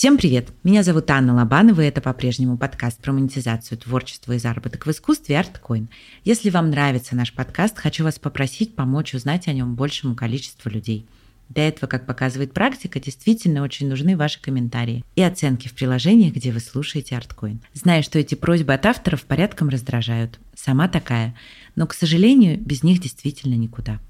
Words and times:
Всем 0.00 0.16
привет! 0.16 0.48
Меня 0.64 0.82
зовут 0.82 1.10
Анна 1.10 1.34
Лобанова, 1.34 1.82
и 1.82 1.86
это 1.86 2.00
по-прежнему 2.00 2.56
подкаст 2.56 2.98
про 3.02 3.12
монетизацию 3.12 3.76
творчества 3.76 4.32
и 4.32 4.38
заработок 4.38 4.86
в 4.86 4.90
искусстве 4.90 5.34
ArtCoin. 5.34 5.88
Если 6.24 6.48
вам 6.48 6.70
нравится 6.70 7.14
наш 7.14 7.34
подкаст, 7.34 7.76
хочу 7.76 8.02
вас 8.02 8.18
попросить 8.18 8.74
помочь 8.74 9.12
узнать 9.12 9.46
о 9.46 9.52
нем 9.52 9.74
большему 9.74 10.14
количеству 10.14 10.70
людей. 10.70 11.06
Для 11.50 11.68
этого, 11.68 11.86
как 11.86 12.06
показывает 12.06 12.54
практика, 12.54 12.98
действительно 12.98 13.60
очень 13.60 13.90
нужны 13.90 14.16
ваши 14.16 14.40
комментарии 14.40 15.04
и 15.16 15.22
оценки 15.22 15.68
в 15.68 15.74
приложениях, 15.74 16.32
где 16.32 16.50
вы 16.50 16.60
слушаете 16.60 17.16
ArtCoin. 17.16 17.58
Знаю, 17.74 18.02
что 18.02 18.18
эти 18.18 18.34
просьбы 18.34 18.72
от 18.72 18.86
авторов 18.86 19.24
порядком 19.24 19.68
раздражают. 19.68 20.40
Сама 20.56 20.88
такая. 20.88 21.36
Но, 21.76 21.86
к 21.86 21.92
сожалению, 21.92 22.58
без 22.58 22.82
них 22.82 23.02
действительно 23.02 23.54
никуда. 23.54 24.00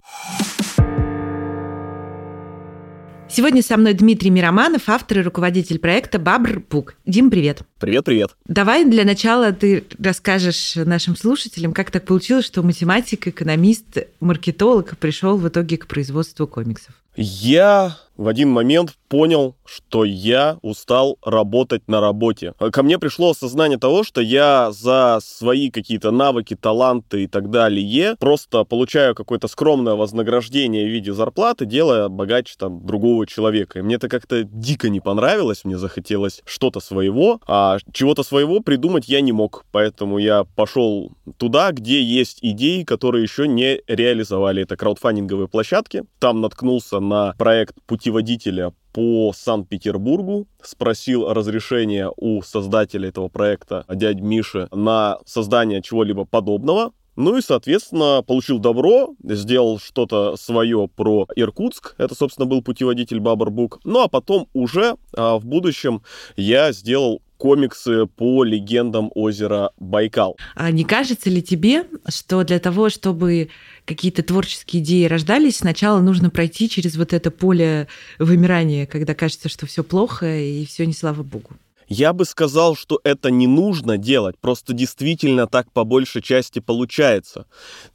Сегодня 3.32 3.62
со 3.62 3.76
мной 3.76 3.94
Дмитрий 3.94 4.30
Мироманов, 4.30 4.88
автор 4.88 5.20
и 5.20 5.22
руководитель 5.22 5.78
проекта 5.78 6.18
Бабр 6.18 6.58
Пук. 6.58 6.96
Дим, 7.06 7.30
привет. 7.30 7.62
Привет, 7.80 8.04
привет. 8.04 8.36
Давай 8.44 8.84
для 8.84 9.04
начала 9.04 9.52
ты 9.52 9.84
расскажешь 9.98 10.76
нашим 10.76 11.16
слушателям, 11.16 11.72
как 11.72 11.90
так 11.90 12.04
получилось, 12.04 12.44
что 12.44 12.62
математик, 12.62 13.26
экономист, 13.26 14.06
маркетолог 14.20 14.98
пришел 14.98 15.38
в 15.38 15.48
итоге 15.48 15.78
к 15.78 15.86
производству 15.86 16.46
комиксов. 16.46 16.94
Я 17.16 17.96
в 18.20 18.28
один 18.28 18.50
момент 18.50 18.96
понял, 19.08 19.56
что 19.64 20.04
я 20.04 20.58
устал 20.60 21.16
работать 21.24 21.88
на 21.88 22.00
работе. 22.00 22.52
Ко 22.58 22.82
мне 22.82 22.98
пришло 22.98 23.30
осознание 23.30 23.78
того, 23.78 24.04
что 24.04 24.20
я 24.20 24.70
за 24.72 25.20
свои 25.22 25.70
какие-то 25.70 26.10
навыки, 26.10 26.54
таланты 26.54 27.24
и 27.24 27.26
так 27.26 27.50
далее 27.50 28.14
просто 28.20 28.64
получаю 28.64 29.14
какое-то 29.14 29.48
скромное 29.48 29.94
вознаграждение 29.94 30.86
в 30.86 30.90
виде 30.90 31.14
зарплаты, 31.14 31.64
делая 31.64 32.08
богаче 32.08 32.56
там 32.58 32.84
другого 32.86 33.26
человека. 33.26 33.78
И 33.78 33.82
мне 33.82 33.94
это 33.94 34.08
как-то 34.08 34.44
дико 34.44 34.90
не 34.90 35.00
понравилось, 35.00 35.64
мне 35.64 35.78
захотелось 35.78 36.42
что-то 36.44 36.80
своего, 36.80 37.40
а 37.46 37.69
чего-то 37.92 38.22
своего 38.22 38.60
придумать 38.60 39.08
я 39.08 39.20
не 39.20 39.32
мог. 39.32 39.64
Поэтому 39.72 40.18
я 40.18 40.44
пошел 40.44 41.12
туда, 41.36 41.72
где 41.72 42.02
есть 42.02 42.38
идеи, 42.42 42.82
которые 42.82 43.22
еще 43.22 43.46
не 43.48 43.80
реализовали. 43.86 44.62
Это 44.62 44.76
краудфандинговые 44.76 45.48
площадки. 45.48 46.04
Там 46.18 46.40
наткнулся 46.40 47.00
на 47.00 47.34
проект 47.38 47.76
путеводителя 47.86 48.72
по 48.92 49.32
Санкт-Петербургу, 49.34 50.48
спросил 50.62 51.32
разрешение 51.32 52.10
у 52.16 52.42
создателя 52.42 53.08
этого 53.08 53.28
проекта, 53.28 53.84
дядь 53.88 54.20
Миши, 54.20 54.68
на 54.72 55.18
создание 55.26 55.82
чего-либо 55.82 56.24
подобного. 56.24 56.92
Ну 57.16 57.36
и, 57.36 57.42
соответственно, 57.42 58.22
получил 58.26 58.58
добро, 58.58 59.14
сделал 59.22 59.78
что-то 59.78 60.36
свое 60.36 60.88
про 60.88 61.26
Иркутск. 61.36 61.94
Это, 61.98 62.14
собственно, 62.14 62.46
был 62.46 62.62
путеводитель 62.62 63.20
Бабарбук. 63.20 63.80
Ну 63.84 64.00
а 64.00 64.08
потом 64.08 64.48
уже 64.54 64.96
а, 65.14 65.38
в 65.38 65.44
будущем 65.44 66.02
я 66.36 66.72
сделал 66.72 67.20
комиксы 67.40 68.04
по 68.04 68.44
легендам 68.44 69.10
озера 69.14 69.70
Байкал. 69.78 70.36
А 70.54 70.70
не 70.70 70.84
кажется 70.84 71.30
ли 71.30 71.42
тебе, 71.42 71.86
что 72.06 72.44
для 72.44 72.58
того, 72.60 72.90
чтобы 72.90 73.48
какие-то 73.86 74.22
творческие 74.22 74.82
идеи 74.82 75.06
рождались, 75.06 75.56
сначала 75.56 76.00
нужно 76.00 76.28
пройти 76.28 76.68
через 76.68 76.96
вот 76.96 77.14
это 77.14 77.30
поле 77.30 77.88
вымирания, 78.18 78.84
когда 78.86 79.14
кажется, 79.14 79.48
что 79.48 79.64
все 79.64 79.82
плохо 79.82 80.26
и 80.38 80.66
все 80.66 80.84
не 80.84 80.92
слава 80.92 81.22
богу? 81.22 81.56
Я 81.92 82.12
бы 82.12 82.24
сказал, 82.24 82.76
что 82.76 83.00
это 83.02 83.32
не 83.32 83.48
нужно 83.48 83.98
делать, 83.98 84.38
просто 84.38 84.72
действительно 84.72 85.48
так 85.48 85.72
по 85.72 85.82
большей 85.82 86.22
части 86.22 86.60
получается. 86.60 87.46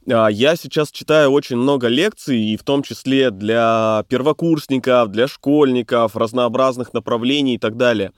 А, 0.06 0.28
я 0.28 0.54
сейчас 0.56 0.90
читаю 0.90 1.30
очень 1.30 1.56
много 1.56 1.88
лекций, 1.88 2.38
и 2.38 2.58
в 2.58 2.62
том 2.62 2.82
числе 2.82 3.30
для 3.30 4.04
первокурсников, 4.10 5.10
для 5.10 5.26
школьников, 5.26 6.14
разнообразных 6.14 6.92
направлений 6.92 7.54
и 7.54 7.58
так 7.58 7.78
далее. 7.78 8.12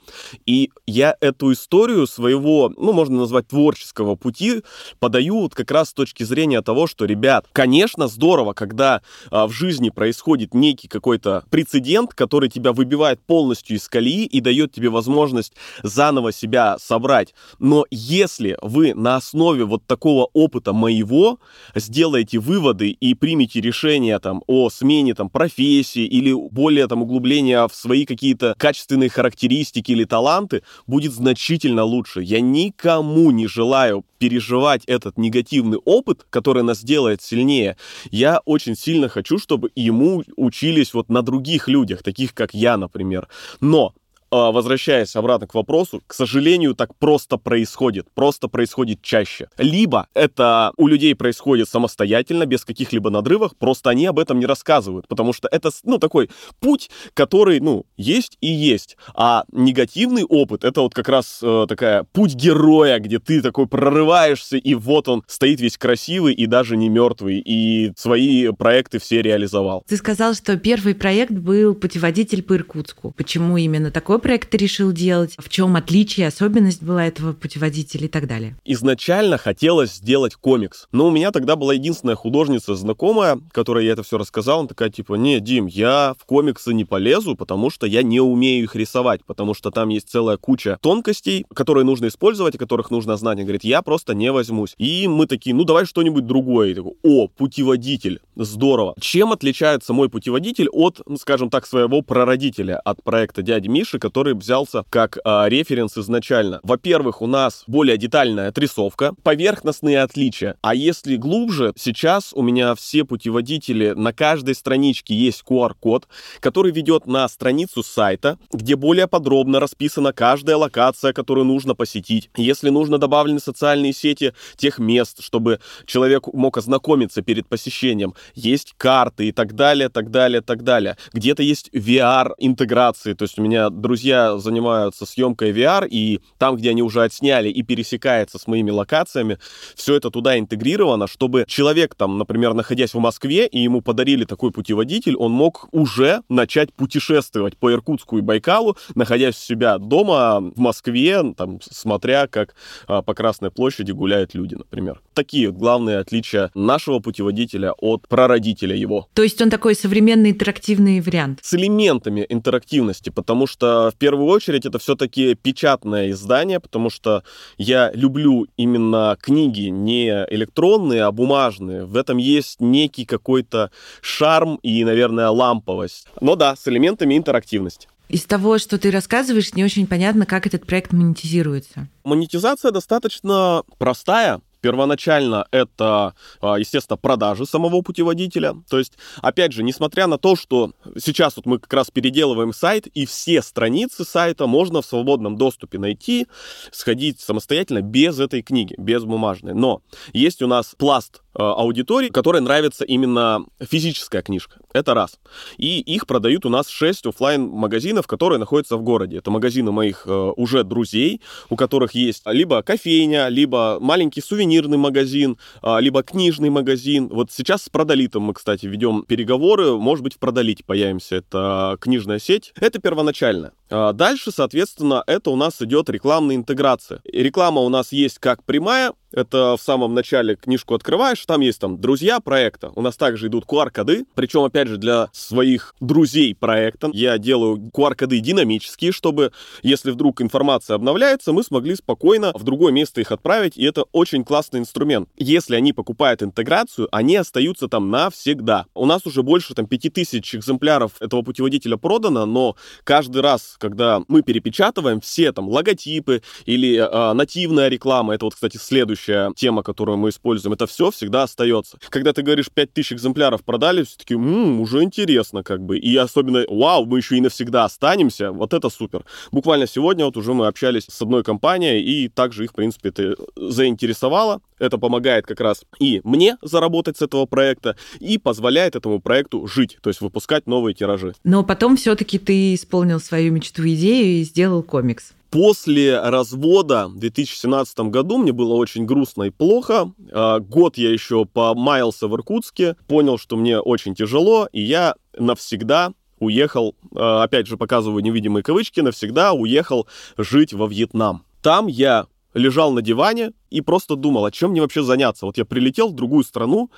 И 0.46 0.70
я 0.88 1.16
эту 1.20 1.52
историю 1.52 2.08
своего, 2.08 2.72
ну, 2.76 2.92
можно 2.92 3.18
назвать 3.18 3.46
творческого 3.46 4.16
пути, 4.16 4.64
подаю 4.98 5.42
вот 5.42 5.54
как 5.54 5.70
раз 5.70 5.90
с 5.90 5.94
точки 5.94 6.24
зрения 6.24 6.60
того, 6.60 6.88
что, 6.88 7.04
ребят, 7.04 7.46
конечно, 7.52 8.08
здорово, 8.08 8.52
когда 8.52 9.00
а, 9.30 9.46
в 9.46 9.52
жизни 9.52 9.90
происходит 9.90 10.54
некий 10.54 10.88
какой-то 10.88 11.44
прецедент, 11.50 12.14
который 12.14 12.48
тебя 12.48 12.72
выбивает 12.72 13.20
полностью 13.20 13.76
из 13.76 13.88
колеи 13.88 14.24
и 14.24 14.40
дает 14.40 14.72
тебе 14.72 14.88
возможность 14.88 15.52
заново 15.82 16.32
себя 16.32 16.76
собрать. 16.78 17.34
Но 17.58 17.84
если 17.90 18.56
вы 18.62 18.94
на 18.94 19.16
основе 19.16 19.64
вот 19.64 19.86
такого 19.86 20.28
опыта 20.32 20.72
моего 20.72 21.38
сделаете 21.74 22.38
выводы 22.38 22.90
и 22.90 23.14
примете 23.14 23.60
решение 23.60 24.18
там 24.18 24.42
о 24.46 24.70
смене 24.70 25.14
там 25.14 25.30
профессии 25.30 26.04
или 26.04 26.32
более 26.32 26.86
там 26.86 27.02
углубления 27.02 27.66
в 27.66 27.74
свои 27.74 28.04
какие-то 28.04 28.54
качественные 28.58 29.10
характеристики 29.10 29.92
или 29.92 30.04
таланты, 30.04 30.62
будет 30.86 31.12
значительно 31.12 31.84
лучше. 31.84 32.22
Я 32.22 32.40
никому 32.40 33.30
не 33.30 33.46
желаю 33.46 34.04
переживать 34.18 34.84
этот 34.86 35.16
негативный 35.16 35.78
опыт, 35.84 36.26
который 36.30 36.62
нас 36.62 36.82
делает 36.82 37.22
сильнее. 37.22 37.76
Я 38.10 38.40
очень 38.44 38.76
сильно 38.76 39.08
хочу, 39.08 39.38
чтобы 39.38 39.70
ему 39.74 40.24
учились 40.36 40.92
вот 40.94 41.08
на 41.08 41.22
других 41.22 41.68
людях, 41.68 42.02
таких 42.02 42.34
как 42.34 42.54
я, 42.54 42.76
например. 42.76 43.28
Но 43.60 43.94
возвращаясь 44.30 45.16
обратно 45.16 45.46
к 45.46 45.54
вопросу, 45.54 46.02
к 46.06 46.14
сожалению, 46.14 46.74
так 46.74 46.94
просто 46.96 47.36
происходит, 47.36 48.06
просто 48.14 48.48
происходит 48.48 49.02
чаще. 49.02 49.48
Либо 49.58 50.06
это 50.14 50.72
у 50.76 50.86
людей 50.86 51.14
происходит 51.14 51.68
самостоятельно, 51.68 52.46
без 52.46 52.64
каких-либо 52.64 53.10
надрывов, 53.10 53.56
просто 53.56 53.90
они 53.90 54.06
об 54.06 54.18
этом 54.18 54.38
не 54.38 54.46
рассказывают, 54.46 55.08
потому 55.08 55.32
что 55.32 55.48
это, 55.50 55.70
ну, 55.84 55.98
такой 55.98 56.30
путь, 56.60 56.90
который, 57.14 57.60
ну, 57.60 57.86
есть 57.96 58.36
и 58.40 58.48
есть. 58.48 58.96
А 59.14 59.44
негативный 59.52 60.24
опыт, 60.24 60.64
это 60.64 60.82
вот 60.82 60.94
как 60.94 61.08
раз 61.08 61.40
э, 61.42 61.66
такая 61.68 62.04
путь 62.12 62.34
героя, 62.34 62.98
где 62.98 63.18
ты 63.18 63.42
такой 63.42 63.66
прорываешься, 63.66 64.56
и 64.56 64.74
вот 64.74 65.08
он 65.08 65.22
стоит 65.26 65.60
весь 65.60 65.78
красивый 65.78 66.34
и 66.34 66.46
даже 66.46 66.76
не 66.76 66.88
мертвый, 66.88 67.38
и 67.38 67.92
свои 67.96 68.50
проекты 68.52 68.98
все 68.98 69.22
реализовал. 69.22 69.82
Ты 69.86 69.96
сказал, 69.96 70.34
что 70.34 70.56
первый 70.56 70.94
проект 70.94 71.32
был 71.32 71.74
путеводитель 71.74 72.42
по 72.42 72.56
Иркутску. 72.56 73.12
Почему 73.16 73.56
именно 73.56 73.90
такой 73.90 74.17
какой 74.18 74.30
проект 74.30 74.50
ты 74.50 74.56
решил 74.56 74.90
делать, 74.90 75.34
в 75.38 75.48
чем 75.48 75.76
отличие, 75.76 76.26
особенность 76.26 76.82
была 76.82 77.06
этого 77.06 77.32
путеводителя 77.32 78.06
и 78.06 78.08
так 78.08 78.26
далее? 78.26 78.56
Изначально 78.64 79.38
хотелось 79.38 79.94
сделать 79.94 80.34
комикс, 80.34 80.88
но 80.90 81.06
у 81.06 81.10
меня 81.10 81.30
тогда 81.30 81.54
была 81.54 81.74
единственная 81.74 82.16
художница 82.16 82.74
знакомая, 82.74 83.38
которой 83.52 83.86
я 83.86 83.92
это 83.92 84.02
все 84.02 84.18
рассказал, 84.18 84.60
она 84.60 84.68
такая 84.68 84.90
типа, 84.90 85.14
не, 85.14 85.38
Дим, 85.40 85.66
я 85.66 86.14
в 86.18 86.24
комиксы 86.24 86.74
не 86.74 86.84
полезу, 86.84 87.36
потому 87.36 87.70
что 87.70 87.86
я 87.86 88.02
не 88.02 88.20
умею 88.20 88.64
их 88.64 88.74
рисовать, 88.74 89.24
потому 89.24 89.54
что 89.54 89.70
там 89.70 89.88
есть 89.90 90.08
целая 90.08 90.36
куча 90.36 90.78
тонкостей, 90.80 91.46
которые 91.54 91.84
нужно 91.84 92.08
использовать, 92.08 92.56
и 92.56 92.58
которых 92.58 92.90
нужно 92.90 93.16
знать. 93.16 93.36
Она 93.36 93.44
говорит, 93.44 93.62
я 93.62 93.82
просто 93.82 94.14
не 94.14 94.32
возьмусь. 94.32 94.74
И 94.78 95.06
мы 95.06 95.26
такие, 95.26 95.54
ну 95.54 95.62
давай 95.64 95.84
что-нибудь 95.84 96.26
другое. 96.26 96.70
И 96.70 96.74
такой, 96.74 96.94
о, 97.04 97.28
путеводитель, 97.28 98.20
здорово. 98.34 98.94
Чем 99.00 99.32
отличается 99.32 99.92
мой 99.92 100.08
путеводитель 100.08 100.68
от, 100.70 101.00
скажем 101.20 101.50
так, 101.50 101.66
своего 101.66 102.02
прародителя, 102.02 102.80
от 102.80 103.02
проекта 103.02 103.42
дяди 103.42 103.68
Миши, 103.68 103.98
который 104.08 104.32
взялся 104.32 104.84
как 104.88 105.18
а, 105.22 105.50
референс 105.50 105.98
изначально. 105.98 106.60
Во-первых, 106.62 107.20
у 107.20 107.26
нас 107.26 107.64
более 107.66 107.98
детальная 107.98 108.48
отрисовка, 108.48 109.12
поверхностные 109.22 110.00
отличия. 110.00 110.56
А 110.62 110.74
если 110.74 111.16
глубже, 111.16 111.74
сейчас 111.76 112.32
у 112.32 112.40
меня 112.40 112.74
все 112.74 113.04
путеводители, 113.04 113.90
на 113.90 114.14
каждой 114.14 114.54
страничке 114.54 115.14
есть 115.14 115.44
QR-код, 115.46 116.08
который 116.40 116.72
ведет 116.72 117.06
на 117.06 117.28
страницу 117.28 117.82
сайта, 117.82 118.38
где 118.50 118.76
более 118.76 119.08
подробно 119.08 119.60
расписана 119.60 120.14
каждая 120.14 120.56
локация, 120.56 121.12
которую 121.12 121.44
нужно 121.44 121.74
посетить. 121.74 122.30
Если 122.34 122.70
нужно, 122.70 122.96
добавлены 122.96 123.40
социальные 123.40 123.92
сети 123.92 124.32
тех 124.56 124.78
мест, 124.78 125.22
чтобы 125.22 125.60
человек 125.84 126.28
мог 126.32 126.56
ознакомиться 126.56 127.20
перед 127.20 127.46
посещением. 127.46 128.14
Есть 128.34 128.72
карты 128.78 129.28
и 129.28 129.32
так 129.32 129.54
далее, 129.54 129.90
так 129.90 130.10
далее, 130.10 130.40
так 130.40 130.64
далее. 130.64 130.96
Где-то 131.12 131.42
есть 131.42 131.68
VR-интеграции, 131.74 133.12
то 133.12 133.24
есть 133.24 133.38
у 133.38 133.42
меня 133.42 133.68
друзья 133.68 133.97
друзья 133.98 134.38
занимаются 134.38 135.06
съемкой 135.06 135.50
VR, 135.50 135.88
и 135.88 136.20
там, 136.38 136.54
где 136.54 136.70
они 136.70 136.82
уже 136.82 137.02
отсняли 137.02 137.48
и 137.48 137.64
пересекается 137.64 138.38
с 138.38 138.46
моими 138.46 138.70
локациями, 138.70 139.38
все 139.74 139.96
это 139.96 140.10
туда 140.10 140.38
интегрировано, 140.38 141.08
чтобы 141.08 141.44
человек 141.48 141.96
там, 141.96 142.16
например, 142.16 142.54
находясь 142.54 142.94
в 142.94 142.98
Москве, 143.00 143.48
и 143.48 143.58
ему 143.58 143.82
подарили 143.82 144.24
такой 144.24 144.52
путеводитель, 144.52 145.16
он 145.16 145.32
мог 145.32 145.66
уже 145.72 146.22
начать 146.28 146.72
путешествовать 146.72 147.56
по 147.56 147.72
Иркутску 147.72 148.18
и 148.18 148.20
Байкалу, 148.20 148.76
находясь 148.94 149.34
у 149.34 149.40
себя 149.40 149.78
дома 149.78 150.52
в 150.54 150.60
Москве, 150.60 151.34
там, 151.36 151.58
смотря, 151.60 152.28
как 152.28 152.54
а, 152.86 153.02
по 153.02 153.14
Красной 153.14 153.50
площади 153.50 153.90
гуляют 153.90 154.32
люди, 154.32 154.54
например. 154.54 155.00
Такие 155.12 155.48
вот 155.48 155.58
главные 155.58 155.98
отличия 155.98 156.52
нашего 156.54 157.00
путеводителя 157.00 157.72
от 157.72 158.06
прародителя 158.06 158.76
его. 158.76 159.08
То 159.14 159.24
есть 159.24 159.42
он 159.42 159.50
такой 159.50 159.74
современный 159.74 160.30
интерактивный 160.30 161.00
вариант? 161.00 161.40
С 161.42 161.54
элементами 161.54 162.24
интерактивности, 162.28 163.10
потому 163.10 163.48
что 163.48 163.87
в 163.90 163.96
первую 163.96 164.28
очередь 164.28 164.66
это 164.66 164.78
все-таки 164.78 165.34
печатное 165.34 166.10
издание, 166.10 166.60
потому 166.60 166.90
что 166.90 167.22
я 167.56 167.90
люблю 167.92 168.46
именно 168.56 169.16
книги 169.20 169.68
не 169.68 170.08
электронные, 170.30 171.04
а 171.04 171.12
бумажные. 171.12 171.84
В 171.84 171.96
этом 171.96 172.18
есть 172.18 172.60
некий 172.60 173.04
какой-то 173.04 173.70
шарм 174.00 174.56
и, 174.62 174.84
наверное, 174.84 175.28
ламповость. 175.28 176.06
Но 176.20 176.36
да, 176.36 176.56
с 176.56 176.66
элементами 176.68 177.16
интерактивности. 177.16 177.88
Из 178.08 178.24
того, 178.24 178.56
что 178.56 178.78
ты 178.78 178.90
рассказываешь, 178.90 179.52
не 179.54 179.64
очень 179.64 179.86
понятно, 179.86 180.24
как 180.24 180.46
этот 180.46 180.66
проект 180.66 180.92
монетизируется. 180.92 181.88
Монетизация 182.04 182.70
достаточно 182.70 183.62
простая. 183.76 184.40
Первоначально 184.60 185.46
это, 185.50 186.14
а, 186.40 186.58
естественно, 186.58 186.96
продажи 186.96 187.46
самого 187.46 187.82
путеводителя. 187.82 188.54
То 188.68 188.78
есть, 188.78 188.94
опять 189.22 189.52
же, 189.52 189.62
несмотря 189.62 190.06
на 190.06 190.18
то, 190.18 190.36
что 190.36 190.72
сейчас 190.96 191.36
вот 191.36 191.46
мы 191.46 191.58
как 191.58 191.72
раз 191.72 191.90
переделываем 191.90 192.52
сайт, 192.52 192.86
и 192.88 193.06
все 193.06 193.42
страницы 193.42 194.04
сайта 194.04 194.46
можно 194.46 194.82
в 194.82 194.86
свободном 194.86 195.36
доступе 195.36 195.78
найти, 195.78 196.26
сходить 196.72 197.20
самостоятельно 197.20 197.82
без 197.82 198.18
этой 198.18 198.42
книги, 198.42 198.74
без 198.78 199.04
бумажной. 199.04 199.54
Но 199.54 199.82
есть 200.12 200.42
у 200.42 200.46
нас 200.46 200.74
пласт 200.76 201.22
аудитории, 201.42 202.08
которой 202.08 202.40
нравится 202.40 202.84
именно 202.84 203.44
физическая 203.60 204.22
книжка. 204.22 204.58
Это 204.72 204.94
раз. 204.94 205.18
И 205.56 205.80
их 205.80 206.06
продают 206.06 206.44
у 206.46 206.48
нас 206.48 206.68
6 206.68 207.06
офлайн 207.06 207.48
магазинов 207.48 208.06
которые 208.06 208.38
находятся 208.38 208.76
в 208.76 208.82
городе. 208.82 209.18
Это 209.18 209.30
магазины 209.30 209.70
моих 209.70 210.02
э, 210.06 210.32
уже 210.36 210.64
друзей, 210.64 211.20
у 211.50 211.56
которых 211.56 211.94
есть 211.94 212.22
либо 212.26 212.62
кофейня, 212.62 213.28
либо 213.28 213.78
маленький 213.80 214.20
сувенирный 214.20 214.78
магазин, 214.78 215.38
э, 215.62 215.76
либо 215.80 216.02
книжный 216.02 216.50
магазин. 216.50 217.08
Вот 217.08 217.30
сейчас 217.30 217.64
с 217.64 217.68
Продолитом 217.68 218.24
мы, 218.24 218.34
кстати, 218.34 218.66
ведем 218.66 219.04
переговоры. 219.04 219.76
Может 219.76 220.02
быть, 220.02 220.14
в 220.14 220.18
Продолите 220.18 220.64
появимся. 220.64 221.16
Это 221.16 221.76
книжная 221.80 222.18
сеть. 222.18 222.52
Это 222.58 222.80
первоначально. 222.80 223.52
А 223.70 223.92
дальше, 223.92 224.32
соответственно, 224.32 225.04
это 225.06 225.30
у 225.30 225.36
нас 225.36 225.60
идет 225.60 225.90
рекламная 225.90 226.36
интеграция. 226.36 227.00
Реклама 227.04 227.60
у 227.60 227.68
нас 227.68 227.92
есть 227.92 228.18
как 228.18 228.42
прямая, 228.42 228.92
это 229.12 229.56
в 229.56 229.62
самом 229.62 229.94
начале 229.94 230.36
книжку 230.36 230.74
открываешь, 230.74 231.24
там 231.26 231.40
есть 231.40 231.60
там 231.60 231.80
друзья 231.80 232.20
проекта. 232.20 232.72
У 232.74 232.82
нас 232.82 232.96
также 232.96 233.28
идут 233.28 233.44
QR-коды, 233.46 234.04
причем, 234.14 234.42
опять 234.42 234.68
же, 234.68 234.76
для 234.76 235.08
своих 235.12 235.74
друзей 235.80 236.34
проекта 236.34 236.90
я 236.92 237.18
делаю 237.18 237.70
QR-коды 237.74 238.20
динамические, 238.20 238.92
чтобы, 238.92 239.32
если 239.62 239.90
вдруг 239.90 240.20
информация 240.20 240.74
обновляется, 240.74 241.32
мы 241.32 241.42
смогли 241.42 241.74
спокойно 241.74 242.32
в 242.34 242.42
другое 242.42 242.72
место 242.72 243.00
их 243.00 243.12
отправить, 243.12 243.56
и 243.56 243.64
это 243.64 243.84
очень 243.92 244.24
классный 244.24 244.60
инструмент. 244.60 245.08
Если 245.16 245.54
они 245.54 245.72
покупают 245.72 246.22
интеграцию, 246.22 246.88
они 246.92 247.16
остаются 247.16 247.68
там 247.68 247.90
навсегда. 247.90 248.66
У 248.74 248.86
нас 248.86 249.06
уже 249.06 249.22
больше 249.22 249.54
там 249.54 249.66
5000 249.66 250.36
экземпляров 250.36 250.92
этого 251.00 251.22
путеводителя 251.22 251.76
продано, 251.76 252.26
но 252.26 252.56
каждый 252.84 253.22
раз, 253.22 253.56
когда 253.58 254.02
мы 254.08 254.22
перепечатываем 254.22 255.00
все 255.00 255.32
там 255.32 255.48
логотипы 255.48 256.22
или 256.44 256.76
э, 256.76 257.12
нативная 257.14 257.68
реклама, 257.68 258.14
это 258.14 258.26
вот, 258.26 258.34
кстати, 258.34 258.56
следующий 258.56 258.97
следующая 258.98 259.32
тема, 259.34 259.62
которую 259.62 259.98
мы 259.98 260.10
используем, 260.10 260.54
это 260.54 260.66
все 260.66 260.90
всегда 260.90 261.22
остается. 261.22 261.78
Когда 261.88 262.12
ты 262.12 262.22
говоришь 262.22 262.50
5000 262.52 262.92
экземпляров 262.92 263.44
продали, 263.44 263.82
все 263.84 263.96
таки 263.96 264.14
уже 264.14 264.82
интересно 264.82 265.42
как 265.42 265.62
бы. 265.62 265.78
И 265.78 265.96
особенно, 265.96 266.44
вау, 266.48 266.86
мы 266.86 266.98
еще 266.98 267.16
и 267.16 267.20
навсегда 267.20 267.64
останемся, 267.64 268.32
вот 268.32 268.52
это 268.52 268.68
супер. 268.68 269.04
Буквально 269.32 269.66
сегодня 269.66 270.04
вот 270.04 270.16
уже 270.16 270.34
мы 270.34 270.46
общались 270.46 270.86
с 270.88 271.02
одной 271.02 271.22
компанией, 271.22 271.82
и 271.82 272.08
также 272.08 272.44
их, 272.44 272.50
в 272.50 272.54
принципе, 272.54 272.90
это 272.90 273.16
заинтересовало. 273.36 274.40
Это 274.58 274.76
помогает 274.78 275.24
как 275.24 275.40
раз 275.40 275.62
и 275.78 276.00
мне 276.02 276.36
заработать 276.42 276.96
с 276.96 277.02
этого 277.02 277.26
проекта, 277.26 277.76
и 278.00 278.18
позволяет 278.18 278.74
этому 278.74 279.00
проекту 279.00 279.46
жить, 279.46 279.78
то 279.80 279.88
есть 279.88 280.00
выпускать 280.00 280.46
новые 280.46 280.74
тиражи. 280.74 281.14
Но 281.22 281.44
потом 281.44 281.76
все-таки 281.76 282.18
ты 282.18 282.54
исполнил 282.54 282.98
свою 282.98 283.32
мечту 283.32 283.62
идею 283.68 284.20
и 284.20 284.24
сделал 284.24 284.62
комикс. 284.62 285.12
После 285.30 286.00
развода 286.00 286.88
в 286.88 286.98
2017 286.98 287.80
году 287.80 288.18
мне 288.18 288.32
было 288.32 288.54
очень 288.54 288.86
грустно 288.86 289.24
и 289.24 289.30
плохо. 289.30 289.92
А, 290.10 290.40
год 290.40 290.78
я 290.78 290.90
еще 290.90 291.26
помаялся 291.26 292.08
в 292.08 292.14
Иркутске, 292.14 292.76
понял, 292.86 293.18
что 293.18 293.36
мне 293.36 293.60
очень 293.60 293.94
тяжело, 293.94 294.48
и 294.52 294.62
я 294.62 294.94
навсегда 295.18 295.92
уехал, 296.18 296.74
а, 296.94 297.24
опять 297.24 297.46
же 297.46 297.58
показываю 297.58 298.02
невидимые 298.02 298.42
кавычки, 298.42 298.80
навсегда 298.80 299.34
уехал 299.34 299.86
жить 300.16 300.54
во 300.54 300.66
Вьетнам. 300.66 301.24
Там 301.42 301.66
я 301.66 302.06
лежал 302.32 302.72
на 302.72 302.80
диване 302.80 303.32
и 303.50 303.60
просто 303.60 303.96
думал, 303.96 304.24
а 304.24 304.30
чем 304.30 304.52
мне 304.52 304.62
вообще 304.62 304.82
заняться. 304.82 305.26
Вот 305.26 305.36
я 305.36 305.44
прилетел 305.44 305.90
в 305.90 305.94
другую 305.94 306.24
страну, 306.24 306.70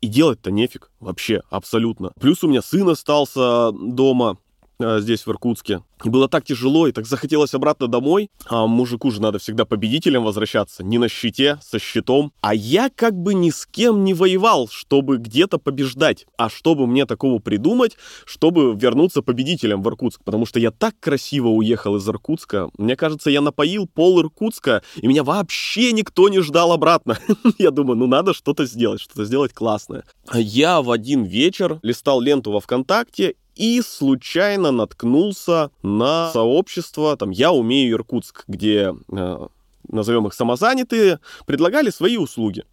и 0.00 0.06
делать-то 0.06 0.50
нефиг 0.50 0.90
вообще, 1.00 1.42
абсолютно. 1.50 2.12
Плюс 2.20 2.44
у 2.44 2.48
меня 2.48 2.62
сын 2.62 2.88
остался 2.88 3.72
дома, 3.72 4.38
здесь, 4.78 5.26
в 5.26 5.30
Иркутске. 5.30 5.82
И 6.04 6.08
было 6.08 6.28
так 6.28 6.44
тяжело, 6.44 6.86
и 6.86 6.92
так 6.92 7.06
захотелось 7.06 7.54
обратно 7.54 7.88
домой. 7.88 8.30
А 8.46 8.66
мужику 8.66 9.10
же 9.10 9.20
надо 9.20 9.38
всегда 9.38 9.64
победителем 9.64 10.22
возвращаться. 10.22 10.84
Не 10.84 10.98
на 10.98 11.08
щите, 11.08 11.58
со 11.62 11.78
щитом. 11.78 12.32
А 12.40 12.54
я 12.54 12.88
как 12.94 13.14
бы 13.14 13.34
ни 13.34 13.50
с 13.50 13.66
кем 13.66 14.04
не 14.04 14.14
воевал, 14.14 14.68
чтобы 14.68 15.16
где-то 15.16 15.58
побеждать. 15.58 16.26
А 16.36 16.48
чтобы 16.48 16.86
мне 16.86 17.06
такого 17.06 17.40
придумать, 17.40 17.96
чтобы 18.24 18.76
вернуться 18.76 19.22
победителем 19.22 19.82
в 19.82 19.88
Иркутск. 19.88 20.22
Потому 20.22 20.46
что 20.46 20.60
я 20.60 20.70
так 20.70 20.94
красиво 21.00 21.48
уехал 21.48 21.96
из 21.96 22.08
Иркутска. 22.08 22.70
Мне 22.78 22.94
кажется, 22.94 23.30
я 23.30 23.40
напоил 23.40 23.88
пол 23.88 24.20
Иркутска, 24.20 24.82
и 24.96 25.06
меня 25.08 25.24
вообще 25.24 25.92
никто 25.92 26.28
не 26.28 26.40
ждал 26.40 26.72
обратно. 26.72 27.18
Я 27.58 27.70
думаю, 27.70 27.96
ну 27.96 28.06
надо 28.06 28.34
что-то 28.34 28.66
сделать, 28.66 29.00
что-то 29.00 29.24
сделать 29.24 29.52
классное. 29.52 30.04
Я 30.32 30.80
в 30.82 30.90
один 30.90 31.24
вечер 31.24 31.80
листал 31.82 32.20
ленту 32.20 32.52
во 32.52 32.60
ВКонтакте 32.60 33.34
и 33.58 33.82
случайно 33.82 34.70
наткнулся 34.70 35.70
на 35.82 36.30
сообщество, 36.30 37.16
там, 37.16 37.30
«Я 37.30 37.52
умею 37.52 37.96
Иркутск», 37.96 38.44
где, 38.46 38.94
э, 39.10 39.46
назовем 39.88 40.28
их 40.28 40.34
самозанятые, 40.34 41.18
предлагали 41.44 41.90
свои 41.90 42.16
услуги. 42.16 42.64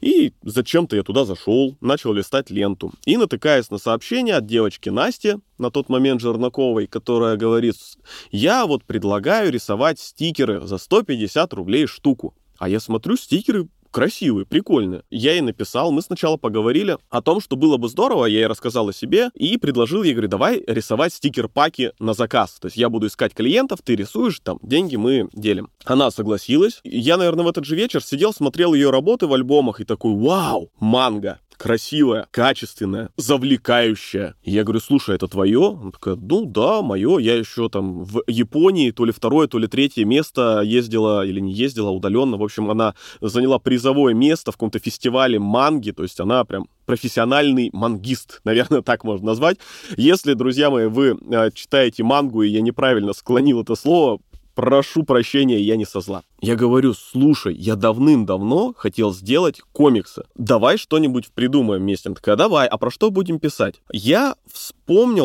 И 0.00 0.32
зачем-то 0.42 0.96
я 0.96 1.02
туда 1.02 1.24
зашел, 1.24 1.76
начал 1.80 2.12
листать 2.12 2.50
ленту. 2.50 2.92
И 3.04 3.16
натыкаясь 3.16 3.70
на 3.70 3.78
сообщение 3.78 4.34
от 4.36 4.46
девочки 4.46 4.88
Насти, 4.88 5.36
на 5.58 5.70
тот 5.70 5.88
момент 5.88 6.20
Жернаковой, 6.20 6.86
которая 6.86 7.36
говорит, 7.36 7.76
я 8.30 8.66
вот 8.66 8.84
предлагаю 8.84 9.50
рисовать 9.50 9.98
стикеры 9.98 10.60
за 10.66 10.78
150 10.78 11.52
рублей 11.54 11.86
штуку. 11.86 12.34
А 12.58 12.68
я 12.68 12.80
смотрю, 12.80 13.16
стикеры 13.16 13.68
красивые, 13.96 14.44
прикольные. 14.44 15.04
Я 15.08 15.32
ей 15.32 15.40
написал, 15.40 15.90
мы 15.90 16.02
сначала 16.02 16.36
поговорили 16.36 16.98
о 17.08 17.22
том, 17.22 17.40
что 17.40 17.56
было 17.56 17.78
бы 17.78 17.88
здорово, 17.88 18.26
я 18.26 18.40
ей 18.40 18.46
рассказал 18.46 18.90
о 18.90 18.92
себе 18.92 19.30
и 19.32 19.56
предложил 19.56 20.02
ей, 20.02 20.12
говорю, 20.12 20.28
давай 20.28 20.62
рисовать 20.66 21.14
стикер-паки 21.14 21.92
на 21.98 22.12
заказ. 22.12 22.58
То 22.60 22.66
есть 22.66 22.76
я 22.76 22.90
буду 22.90 23.06
искать 23.06 23.32
клиентов, 23.32 23.78
ты 23.82 23.96
рисуешь, 23.96 24.40
там, 24.40 24.58
деньги 24.62 24.96
мы 24.96 25.30
делим. 25.32 25.70
Она 25.86 26.10
согласилась. 26.10 26.80
Я, 26.84 27.16
наверное, 27.16 27.46
в 27.46 27.48
этот 27.48 27.64
же 27.64 27.74
вечер 27.74 28.04
сидел, 28.04 28.34
смотрел 28.34 28.74
ее 28.74 28.90
работы 28.90 29.26
в 29.26 29.32
альбомах 29.32 29.80
и 29.80 29.84
такой, 29.84 30.14
вау, 30.14 30.70
манго 30.78 31.40
красивая, 31.56 32.26
качественная, 32.30 33.10
завлекающая. 33.16 34.34
я 34.42 34.64
говорю, 34.64 34.80
слушай, 34.80 35.14
это 35.14 35.28
твое? 35.28 35.78
Она 35.80 35.90
такая, 35.90 36.16
ну 36.16 36.44
да, 36.44 36.82
мое. 36.82 37.18
Я 37.18 37.34
еще 37.34 37.68
там 37.68 38.04
в 38.04 38.22
Японии 38.26 38.90
то 38.90 39.04
ли 39.04 39.12
второе, 39.12 39.48
то 39.48 39.58
ли 39.58 39.66
третье 39.66 40.04
место 40.04 40.60
ездила 40.62 41.24
или 41.24 41.40
не 41.40 41.52
ездила 41.52 41.90
удаленно. 41.90 42.36
В 42.36 42.42
общем, 42.42 42.70
она 42.70 42.94
заняла 43.20 43.58
призовое 43.58 44.14
место 44.14 44.52
в 44.52 44.56
каком-то 44.56 44.78
фестивале 44.78 45.38
манги, 45.38 45.90
то 45.90 46.02
есть 46.02 46.20
она 46.20 46.44
прям 46.44 46.68
профессиональный 46.86 47.68
мангист, 47.72 48.40
наверное, 48.44 48.80
так 48.80 49.04
можно 49.04 49.26
назвать. 49.26 49.58
Если, 49.96 50.32
друзья 50.32 50.70
мои, 50.70 50.86
вы 50.86 51.18
э, 51.30 51.50
читаете 51.52 52.02
мангу, 52.02 52.42
и 52.42 52.48
я 52.48 52.62
неправильно 52.62 53.12
склонил 53.12 53.60
это 53.62 53.74
слово, 53.74 54.20
прошу 54.56 55.04
прощения, 55.04 55.60
я 55.60 55.76
не 55.76 55.84
со 55.84 56.00
зла. 56.00 56.24
Я 56.40 56.56
говорю, 56.56 56.94
слушай, 56.94 57.54
я 57.54 57.76
давным-давно 57.76 58.74
хотел 58.76 59.12
сделать 59.12 59.60
комиксы. 59.72 60.24
Давай 60.34 60.78
что-нибудь 60.78 61.30
придумаем 61.32 61.82
вместе. 61.82 62.08
Она 62.08 62.16
такая, 62.16 62.34
давай, 62.34 62.66
а 62.66 62.76
про 62.78 62.90
что 62.90 63.10
будем 63.12 63.38
писать? 63.38 63.76
Я 63.92 64.34
вспомнил, 64.50 64.75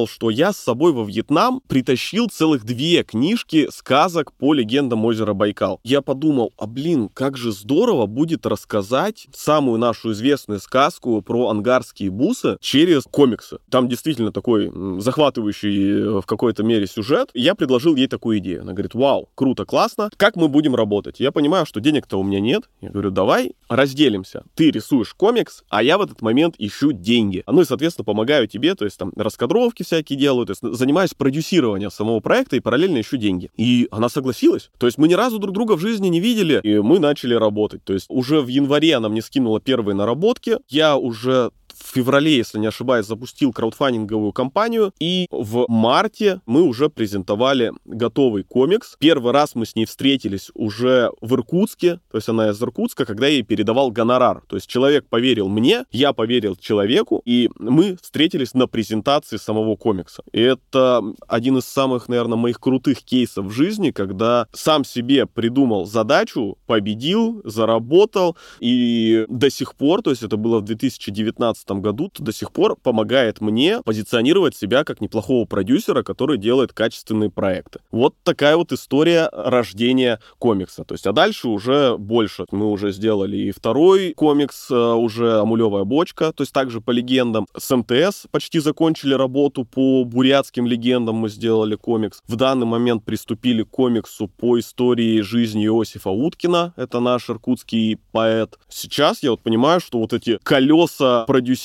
что 0.08 0.30
я 0.30 0.54
с 0.54 0.58
собой 0.58 0.92
во 0.92 1.04
Вьетнам 1.04 1.62
притащил 1.68 2.28
целых 2.30 2.66
две 2.66 3.04
книжки 3.04 3.68
сказок 3.72 4.34
по 4.34 4.54
легендам 4.54 5.06
озера 5.06 5.34
Байкал. 5.34 5.80
Я 5.84 6.02
подумал, 6.02 6.52
а 6.58 6.66
блин, 6.66 7.10
как 7.14 7.38
же 7.38 7.52
здорово 7.52 8.06
будет 8.06 8.46
рассказать 8.46 9.28
самую 9.34 9.78
нашу 9.78 10.12
известную 10.14 10.60
сказку 10.60 11.22
про 11.22 11.50
ангарские 11.50 12.10
бусы 12.10 12.58
через 12.60 13.04
комиксы. 13.04 13.60
Там 13.70 13.88
действительно 13.88 14.32
такой 14.32 14.72
захватывающий 15.00 15.92
э, 15.92 16.22
в 16.22 16.26
какой-то 16.26 16.64
мере 16.64 16.88
сюжет. 16.88 17.30
Я 17.34 17.56
предложил 17.56 17.96
ей 17.96 18.08
такую 18.08 18.40
идею. 18.40 18.62
Она 18.62 18.74
говорит, 18.74 18.94
вау, 18.94 19.30
круто, 19.36 19.66
классно. 19.66 20.10
Как 20.18 20.36
мы 20.36 20.48
будем 20.48 20.76
работать? 20.76 21.20
Я 21.20 21.32
понимаю, 21.32 21.66
что 21.66 21.80
денег-то 21.80 22.20
у 22.20 22.24
меня 22.24 22.40
нет. 22.40 22.64
Я 22.82 22.90
говорю, 22.90 23.12
давай 23.12 23.54
разделимся. 23.70 24.44
Ты 24.56 24.72
рисуешь 24.72 25.14
комикс, 25.14 25.64
а 25.70 25.84
я 25.84 25.98
в 25.98 26.02
этот 26.02 26.22
момент 26.22 26.56
ищу 26.58 26.92
деньги. 26.92 27.44
Ну 27.48 27.62
и, 27.62 27.66
соответственно, 27.66 28.06
помогаю 28.06 28.48
тебе, 28.48 28.76
то 28.76 28.86
есть 28.86 28.98
там 28.98 29.12
раскадровки 29.52 29.84
всякие 29.84 30.18
делаю, 30.18 30.46
то 30.46 30.52
есть 30.52 30.78
занимаюсь 30.78 31.14
продюсированием 31.14 31.92
самого 31.92 32.20
проекта 32.20 32.56
и 32.56 32.60
параллельно 32.60 33.02
ищу 33.02 33.18
деньги. 33.18 33.50
И 33.58 33.88
она 33.92 34.10
согласилась. 34.10 34.70
То 34.78 34.86
есть 34.86 34.98
мы 34.98 35.08
ни 35.08 35.14
разу 35.14 35.40
друг 35.40 35.54
друга 35.54 35.76
в 35.76 35.80
жизни 35.80 36.08
не 36.08 36.20
видели, 36.20 36.60
и 36.64 36.80
мы 36.80 37.00
начали 37.00 37.34
работать. 37.34 37.84
То 37.84 37.94
есть 37.94 38.06
уже 38.10 38.42
в 38.42 38.48
январе 38.48 38.96
она 38.96 39.10
мне 39.10 39.22
скинула 39.22 39.60
первые 39.60 39.96
наработки. 39.96 40.58
Я 40.70 40.98
уже 40.98 41.52
в 41.82 41.94
феврале, 41.94 42.38
если 42.38 42.60
не 42.60 42.68
ошибаюсь, 42.68 43.06
запустил 43.06 43.52
краудфандинговую 43.52 44.32
кампанию, 44.32 44.94
и 45.00 45.28
в 45.32 45.66
марте 45.68 46.42
мы 46.46 46.64
уже 46.64 46.90
презентовали 46.90 47.72
готовый 47.86 48.44
комикс. 48.44 48.96
Первый 49.00 49.34
раз 49.34 49.56
мы 49.56 49.66
с 49.66 49.76
ней 49.76 49.86
встретились 49.86 50.52
уже 50.54 51.12
в 51.22 51.34
Иркутске, 51.34 52.00
то 52.12 52.18
есть 52.18 52.30
она 52.30 52.50
из 52.50 52.62
Иркутска, 52.62 53.06
когда 53.06 53.28
я 53.28 53.34
ей 53.34 53.44
передавал 53.44 53.92
гонорар. 53.92 54.44
То 54.48 54.56
есть 54.56 54.68
человек 54.68 55.08
поверил 55.08 55.50
мне, 55.50 55.86
я 55.92 56.14
поверил 56.14 56.56
человеку, 56.56 57.22
и 57.26 57.50
мы 57.58 57.98
встретились 58.02 58.54
на 58.54 58.68
презентации 58.68 59.38
самого 59.38 59.76
комикса. 59.76 60.24
И 60.32 60.40
это 60.40 61.04
один 61.28 61.58
из 61.58 61.66
самых, 61.66 62.10
наверное, 62.10 62.38
моих 62.38 62.60
крутых 62.60 63.04
кейсов 63.04 63.46
в 63.46 63.52
жизни, 63.52 63.92
когда 63.92 64.48
сам 64.54 64.84
себе 64.84 65.26
придумал 65.26 65.86
задачу, 65.86 66.58
победил, 66.68 67.42
заработал, 67.44 68.38
и 68.60 69.26
до 69.30 69.50
сих 69.50 69.76
пор, 69.76 70.02
то 70.02 70.12
есть 70.12 70.24
это 70.24 70.38
было 70.38 70.60
в 70.60 70.64
2019 70.64 71.71
году, 71.80 72.12
до 72.18 72.34
сих 72.34 72.52
пор 72.52 72.76
помогает 72.76 73.40
мне 73.40 73.82
позиционировать 73.82 74.56
себя 74.56 74.84
как 74.84 75.00
неплохого 75.02 75.46
продюсера, 75.46 76.04
который 76.04 76.38
делает 76.38 76.74
качественные 76.74 77.30
проекты. 77.30 77.80
Вот 77.92 78.16
такая 78.24 78.58
вот 78.58 78.72
история 78.72 79.30
рождения 79.32 80.20
комикса. 80.40 80.84
То 80.84 80.96
есть, 80.96 81.08
а 81.08 81.14
дальше 81.14 81.48
уже 81.48 81.98
больше. 81.98 82.46
Мы 82.52 82.70
уже 82.70 82.92
сделали 82.92 83.38
и 83.38 83.52
второй 83.52 84.14
комикс, 84.14 84.70
э, 84.70 84.76
уже 84.76 85.40
«Амулевая 85.40 85.84
бочка», 85.84 86.34
то 86.34 86.42
есть 86.42 86.54
также 86.54 86.82
по 86.82 86.92
легендам. 86.92 87.48
С 87.58 87.76
МТС 87.76 88.28
почти 88.32 88.60
закончили 88.60 89.14
работу 89.14 89.66
по 89.66 90.04
бурятским 90.04 90.68
легендам, 90.68 91.16
мы 91.16 91.30
сделали 91.30 91.76
комикс. 91.76 92.22
В 92.28 92.36
данный 92.36 92.66
момент 92.66 93.04
приступили 93.06 93.64
к 93.64 93.70
комиксу 93.70 94.28
по 94.28 94.60
истории 94.60 95.22
жизни 95.22 95.66
Иосифа 95.66 96.10
Уткина, 96.10 96.74
это 96.76 97.00
наш 97.00 97.30
иркутский 97.30 98.00
поэт. 98.12 98.58
Сейчас 98.70 99.24
я 99.24 99.32
вот 99.32 99.42
понимаю, 99.42 99.80
что 99.80 100.00
вот 100.00 100.14
эти 100.14 100.40
колеса 100.44 101.26
продюсирования, 101.26 101.61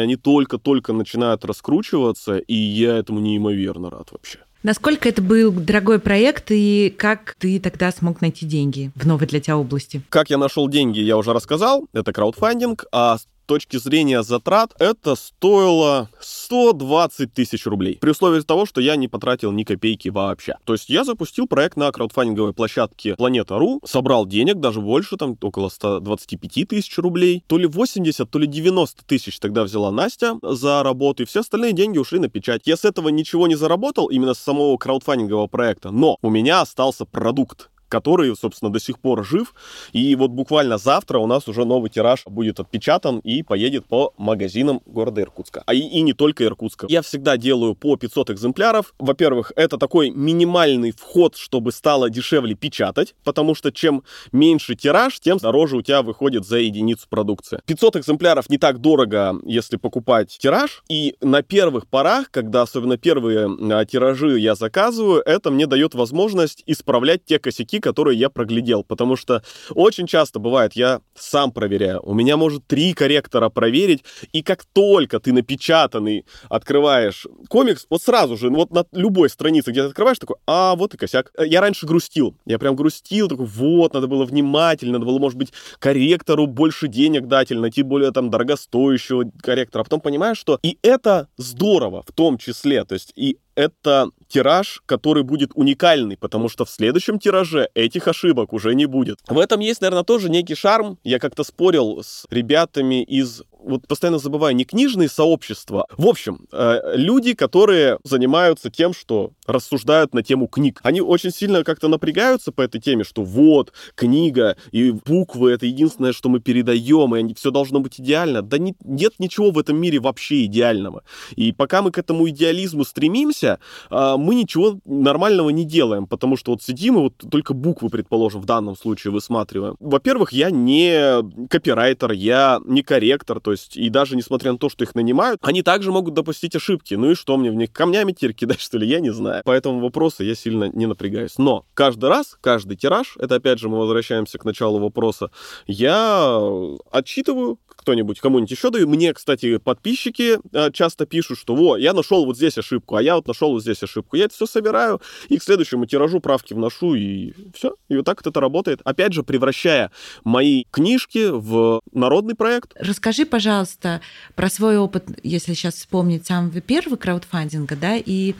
они 0.00 0.16
только-только 0.16 0.92
начинают 0.92 1.44
раскручиваться, 1.44 2.38
и 2.38 2.54
я 2.54 2.96
этому 2.96 3.20
неимоверно 3.20 3.90
рад 3.90 4.12
вообще. 4.12 4.40
Насколько 4.62 5.08
это 5.08 5.22
был 5.22 5.52
дорогой 5.52 6.00
проект 6.00 6.46
и 6.50 6.92
как 6.96 7.36
ты 7.38 7.60
тогда 7.60 7.92
смог 7.92 8.20
найти 8.20 8.44
деньги 8.44 8.90
в 8.96 9.06
новой 9.06 9.26
для 9.26 9.40
тебя 9.40 9.56
области? 9.56 10.02
Как 10.08 10.30
я 10.30 10.38
нашел 10.38 10.68
деньги, 10.68 10.98
я 10.98 11.16
уже 11.16 11.32
рассказал. 11.32 11.86
Это 11.92 12.12
краудфандинг. 12.12 12.86
А 12.90 13.18
точки 13.48 13.78
зрения 13.78 14.22
затрат 14.22 14.74
это 14.78 15.16
стоило 15.16 16.10
120 16.20 17.32
тысяч 17.32 17.66
рублей. 17.66 17.98
При 18.00 18.10
условии 18.10 18.40
того, 18.42 18.66
что 18.66 18.80
я 18.80 18.94
не 18.94 19.08
потратил 19.08 19.50
ни 19.50 19.64
копейки 19.64 20.08
вообще. 20.10 20.56
То 20.64 20.74
есть 20.74 20.88
я 20.90 21.02
запустил 21.02 21.48
проект 21.48 21.76
на 21.76 21.90
краудфандинговой 21.90 22.52
площадке 22.52 23.16
Планета.ру, 23.16 23.80
собрал 23.84 24.26
денег, 24.26 24.56
даже 24.56 24.80
больше, 24.80 25.16
там 25.16 25.36
около 25.40 25.70
125 25.70 26.68
тысяч 26.68 26.98
рублей. 26.98 27.42
То 27.46 27.56
ли 27.58 27.66
80, 27.66 28.30
то 28.30 28.38
ли 28.38 28.46
90 28.46 29.04
тысяч 29.06 29.40
тогда 29.40 29.64
взяла 29.64 29.90
Настя 29.90 30.38
за 30.42 30.82
работу, 30.82 31.22
и 31.22 31.26
все 31.26 31.40
остальные 31.40 31.72
деньги 31.72 31.98
ушли 31.98 32.18
на 32.18 32.28
печать. 32.28 32.62
Я 32.66 32.76
с 32.76 32.84
этого 32.84 33.08
ничего 33.08 33.46
не 33.46 33.54
заработал, 33.54 34.08
именно 34.08 34.34
с 34.34 34.38
самого 34.38 34.76
краудфандингового 34.76 35.46
проекта, 35.46 35.90
но 35.90 36.18
у 36.20 36.28
меня 36.28 36.60
остался 36.60 37.06
продукт 37.06 37.70
который, 37.88 38.34
собственно, 38.36 38.72
до 38.72 38.80
сих 38.80 38.98
пор 38.98 39.24
жив. 39.24 39.54
И 39.92 40.14
вот 40.16 40.30
буквально 40.30 40.78
завтра 40.78 41.18
у 41.18 41.26
нас 41.26 41.48
уже 41.48 41.64
новый 41.64 41.90
тираж 41.90 42.22
будет 42.26 42.60
отпечатан 42.60 43.18
и 43.18 43.42
поедет 43.42 43.86
по 43.86 44.12
магазинам 44.16 44.80
города 44.86 45.20
Иркутска. 45.22 45.62
А 45.66 45.74
и, 45.74 45.80
и 45.80 46.00
не 46.02 46.12
только 46.12 46.44
Иркутска. 46.44 46.86
Я 46.88 47.02
всегда 47.02 47.36
делаю 47.36 47.74
по 47.74 47.96
500 47.96 48.30
экземпляров. 48.30 48.94
Во-первых, 48.98 49.52
это 49.56 49.78
такой 49.78 50.10
минимальный 50.10 50.92
вход, 50.92 51.36
чтобы 51.36 51.72
стало 51.72 52.10
дешевле 52.10 52.54
печатать, 52.54 53.14
потому 53.24 53.54
что 53.54 53.72
чем 53.72 54.02
меньше 54.32 54.74
тираж, 54.74 55.20
тем 55.20 55.38
дороже 55.38 55.76
у 55.76 55.82
тебя 55.82 56.02
выходит 56.02 56.46
за 56.46 56.58
единицу 56.58 57.06
продукции. 57.08 57.60
500 57.66 57.96
экземпляров 57.96 58.48
не 58.50 58.58
так 58.58 58.80
дорого, 58.80 59.36
если 59.44 59.76
покупать 59.76 60.36
тираж. 60.38 60.82
И 60.88 61.16
на 61.20 61.42
первых 61.42 61.86
порах, 61.86 62.30
когда 62.30 62.62
особенно 62.62 62.96
первые 62.96 63.48
а, 63.72 63.84
тиражи 63.84 64.38
я 64.38 64.54
заказываю, 64.54 65.22
это 65.24 65.50
мне 65.50 65.66
дает 65.66 65.94
возможность 65.94 66.62
исправлять 66.66 67.24
те 67.24 67.38
косяки, 67.38 67.77
статьи, 67.78 67.80
которые 67.80 68.18
я 68.18 68.28
проглядел, 68.28 68.84
потому 68.84 69.16
что 69.16 69.42
очень 69.74 70.06
часто 70.06 70.38
бывает, 70.38 70.74
я 70.74 71.00
сам 71.14 71.52
проверяю, 71.52 72.00
у 72.04 72.14
меня 72.14 72.36
может 72.36 72.66
три 72.66 72.92
корректора 72.92 73.48
проверить, 73.48 74.04
и 74.32 74.42
как 74.42 74.64
только 74.64 75.18
ты 75.20 75.32
напечатанный 75.32 76.24
открываешь 76.50 77.26
комикс, 77.48 77.86
вот 77.90 78.02
сразу 78.02 78.36
же, 78.36 78.50
вот 78.50 78.70
на 78.70 78.84
любой 78.92 79.28
странице, 79.30 79.70
где 79.70 79.82
ты 79.82 79.88
открываешь, 79.88 80.18
такой, 80.18 80.36
а, 80.46 80.74
вот 80.74 80.94
и 80.94 80.96
косяк. 80.96 81.32
Я 81.38 81.60
раньше 81.60 81.86
грустил, 81.86 82.34
я 82.46 82.58
прям 82.58 82.76
грустил, 82.76 83.28
такой, 83.28 83.46
вот, 83.46 83.94
надо 83.94 84.06
было 84.06 84.24
внимательно, 84.24 84.98
надо 84.98 85.06
было, 85.06 85.18
может 85.18 85.38
быть, 85.38 85.52
корректору 85.78 86.46
больше 86.46 86.88
денег 86.88 87.26
дать 87.26 87.50
или 87.50 87.58
найти 87.58 87.82
более 87.82 88.10
там 88.12 88.30
дорогостоящего 88.30 89.30
корректора, 89.42 89.82
а 89.82 89.84
потом 89.84 90.00
понимаешь, 90.00 90.38
что 90.38 90.58
и 90.62 90.78
это 90.82 91.28
здорово 91.36 92.02
в 92.06 92.12
том 92.12 92.38
числе, 92.38 92.84
то 92.84 92.94
есть 92.94 93.12
и 93.16 93.38
это 93.58 94.10
тираж, 94.28 94.82
который 94.86 95.24
будет 95.24 95.50
уникальный, 95.54 96.16
потому 96.16 96.48
что 96.48 96.64
в 96.64 96.70
следующем 96.70 97.18
тираже 97.18 97.68
этих 97.74 98.06
ошибок 98.06 98.52
уже 98.52 98.74
не 98.76 98.86
будет. 98.86 99.18
В 99.28 99.36
этом 99.36 99.58
есть, 99.58 99.80
наверное, 99.80 100.04
тоже 100.04 100.30
некий 100.30 100.54
шарм. 100.54 100.96
Я 101.02 101.18
как-то 101.18 101.42
спорил 101.42 102.00
с 102.04 102.24
ребятами 102.30 103.02
из 103.02 103.42
вот 103.58 103.86
постоянно 103.86 104.18
забываю, 104.18 104.54
не 104.54 104.64
книжные 104.64 105.08
сообщества. 105.08 105.86
В 105.96 106.06
общем, 106.06 106.46
э, 106.52 106.94
люди, 106.94 107.34
которые 107.34 107.98
занимаются 108.04 108.70
тем, 108.70 108.92
что 108.92 109.32
рассуждают 109.46 110.14
на 110.14 110.22
тему 110.22 110.46
книг. 110.46 110.80
Они 110.82 111.00
очень 111.00 111.30
сильно 111.30 111.64
как-то 111.64 111.88
напрягаются 111.88 112.52
по 112.52 112.62
этой 112.62 112.80
теме, 112.80 113.04
что 113.04 113.22
вот, 113.22 113.72
книга 113.94 114.56
и 114.70 114.90
буквы— 114.92 115.50
это 115.52 115.66
единственное, 115.66 116.12
что 116.12 116.28
мы 116.28 116.40
передаем, 116.40 117.14
и 117.16 117.34
все 117.34 117.50
должно 117.50 117.80
быть 117.80 118.00
идеально. 118.00 118.42
Да 118.42 118.58
не, 118.58 118.74
нет 118.84 119.14
ничего 119.18 119.50
в 119.50 119.58
этом 119.58 119.80
мире 119.80 119.98
вообще 119.98 120.44
идеального. 120.44 121.02
И 121.36 121.52
пока 121.52 121.82
мы 121.82 121.90
к 121.90 121.98
этому 121.98 122.28
идеализму 122.28 122.84
стремимся, 122.84 123.58
э, 123.90 124.14
мы 124.18 124.34
ничего 124.34 124.78
нормального 124.84 125.50
не 125.50 125.64
делаем, 125.64 126.06
потому 126.06 126.36
что 126.36 126.52
вот 126.52 126.62
сидим 126.62 126.96
и 126.96 127.00
вот 127.00 127.14
только 127.30 127.54
буквы, 127.54 127.88
предположим, 127.90 128.40
в 128.40 128.46
данном 128.46 128.76
случае 128.76 129.12
высматриваем. 129.12 129.76
Во-первых, 129.80 130.32
я 130.32 130.50
не 130.50 131.48
копирайтер, 131.48 132.12
я 132.12 132.60
не 132.64 132.82
корректор, 132.82 133.40
то 133.48 133.52
есть, 133.52 133.78
и 133.78 133.88
даже 133.88 134.14
несмотря 134.14 134.52
на 134.52 134.58
то, 134.58 134.68
что 134.68 134.84
их 134.84 134.94
нанимают, 134.94 135.40
они 135.42 135.62
также 135.62 135.90
могут 135.90 136.12
допустить 136.12 136.54
ошибки. 136.54 136.92
Ну 136.92 137.12
и 137.12 137.14
что, 137.14 137.38
мне 137.38 137.50
в 137.50 137.54
них 137.54 137.72
камнями 137.72 138.12
теперь 138.12 138.34
кидать, 138.34 138.60
что 138.60 138.76
ли? 138.76 138.86
Я 138.86 139.00
не 139.00 139.08
знаю. 139.08 139.42
По 139.42 139.52
этому 139.52 139.80
вопросу 139.80 140.22
я 140.22 140.34
сильно 140.34 140.68
не 140.74 140.84
напрягаюсь. 140.84 141.38
Но 141.38 141.64
каждый 141.72 142.10
раз, 142.10 142.36
каждый 142.42 142.76
тираж, 142.76 143.16
это 143.18 143.36
опять 143.36 143.58
же 143.58 143.70
мы 143.70 143.78
возвращаемся 143.78 144.36
к 144.36 144.44
началу 144.44 144.80
вопроса, 144.80 145.30
я 145.66 146.42
отчитываю 146.90 147.58
кто-нибудь, 147.88 148.20
кому-нибудь 148.20 148.50
еще 148.50 148.68
даю. 148.68 148.86
Мне, 148.86 149.14
кстати, 149.14 149.56
подписчики 149.56 150.38
э, 150.52 150.70
часто 150.72 151.06
пишут, 151.06 151.38
что 151.38 151.54
во, 151.54 151.78
я 151.78 151.94
нашел 151.94 152.26
вот 152.26 152.36
здесь 152.36 152.58
ошибку, 152.58 152.96
а 152.96 153.02
я 153.02 153.16
вот 153.16 153.26
нашел 153.26 153.50
вот 153.52 153.62
здесь 153.62 153.82
ошибку. 153.82 154.16
Я 154.16 154.26
это 154.26 154.34
все 154.34 154.44
собираю 154.44 155.00
и 155.30 155.38
к 155.38 155.42
следующему 155.42 155.86
тиражу 155.86 156.20
правки 156.20 156.52
вношу, 156.52 156.94
и 156.94 157.32
все. 157.54 157.76
И 157.88 157.96
вот 157.96 158.04
так 158.04 158.18
вот 158.18 158.26
это 158.26 158.40
работает. 158.40 158.82
Опять 158.84 159.14
же, 159.14 159.22
превращая 159.22 159.90
мои 160.22 160.64
книжки 160.70 161.30
в 161.30 161.80
народный 161.92 162.34
проект. 162.34 162.74
Расскажи, 162.78 163.24
пожалуйста, 163.24 164.02
про 164.34 164.50
свой 164.50 164.76
опыт, 164.76 165.06
если 165.22 165.54
сейчас 165.54 165.76
вспомнить 165.76 166.26
самого 166.26 166.60
первого 166.60 166.96
краудфандинга, 166.96 167.74
да, 167.74 167.96
и 167.96 168.34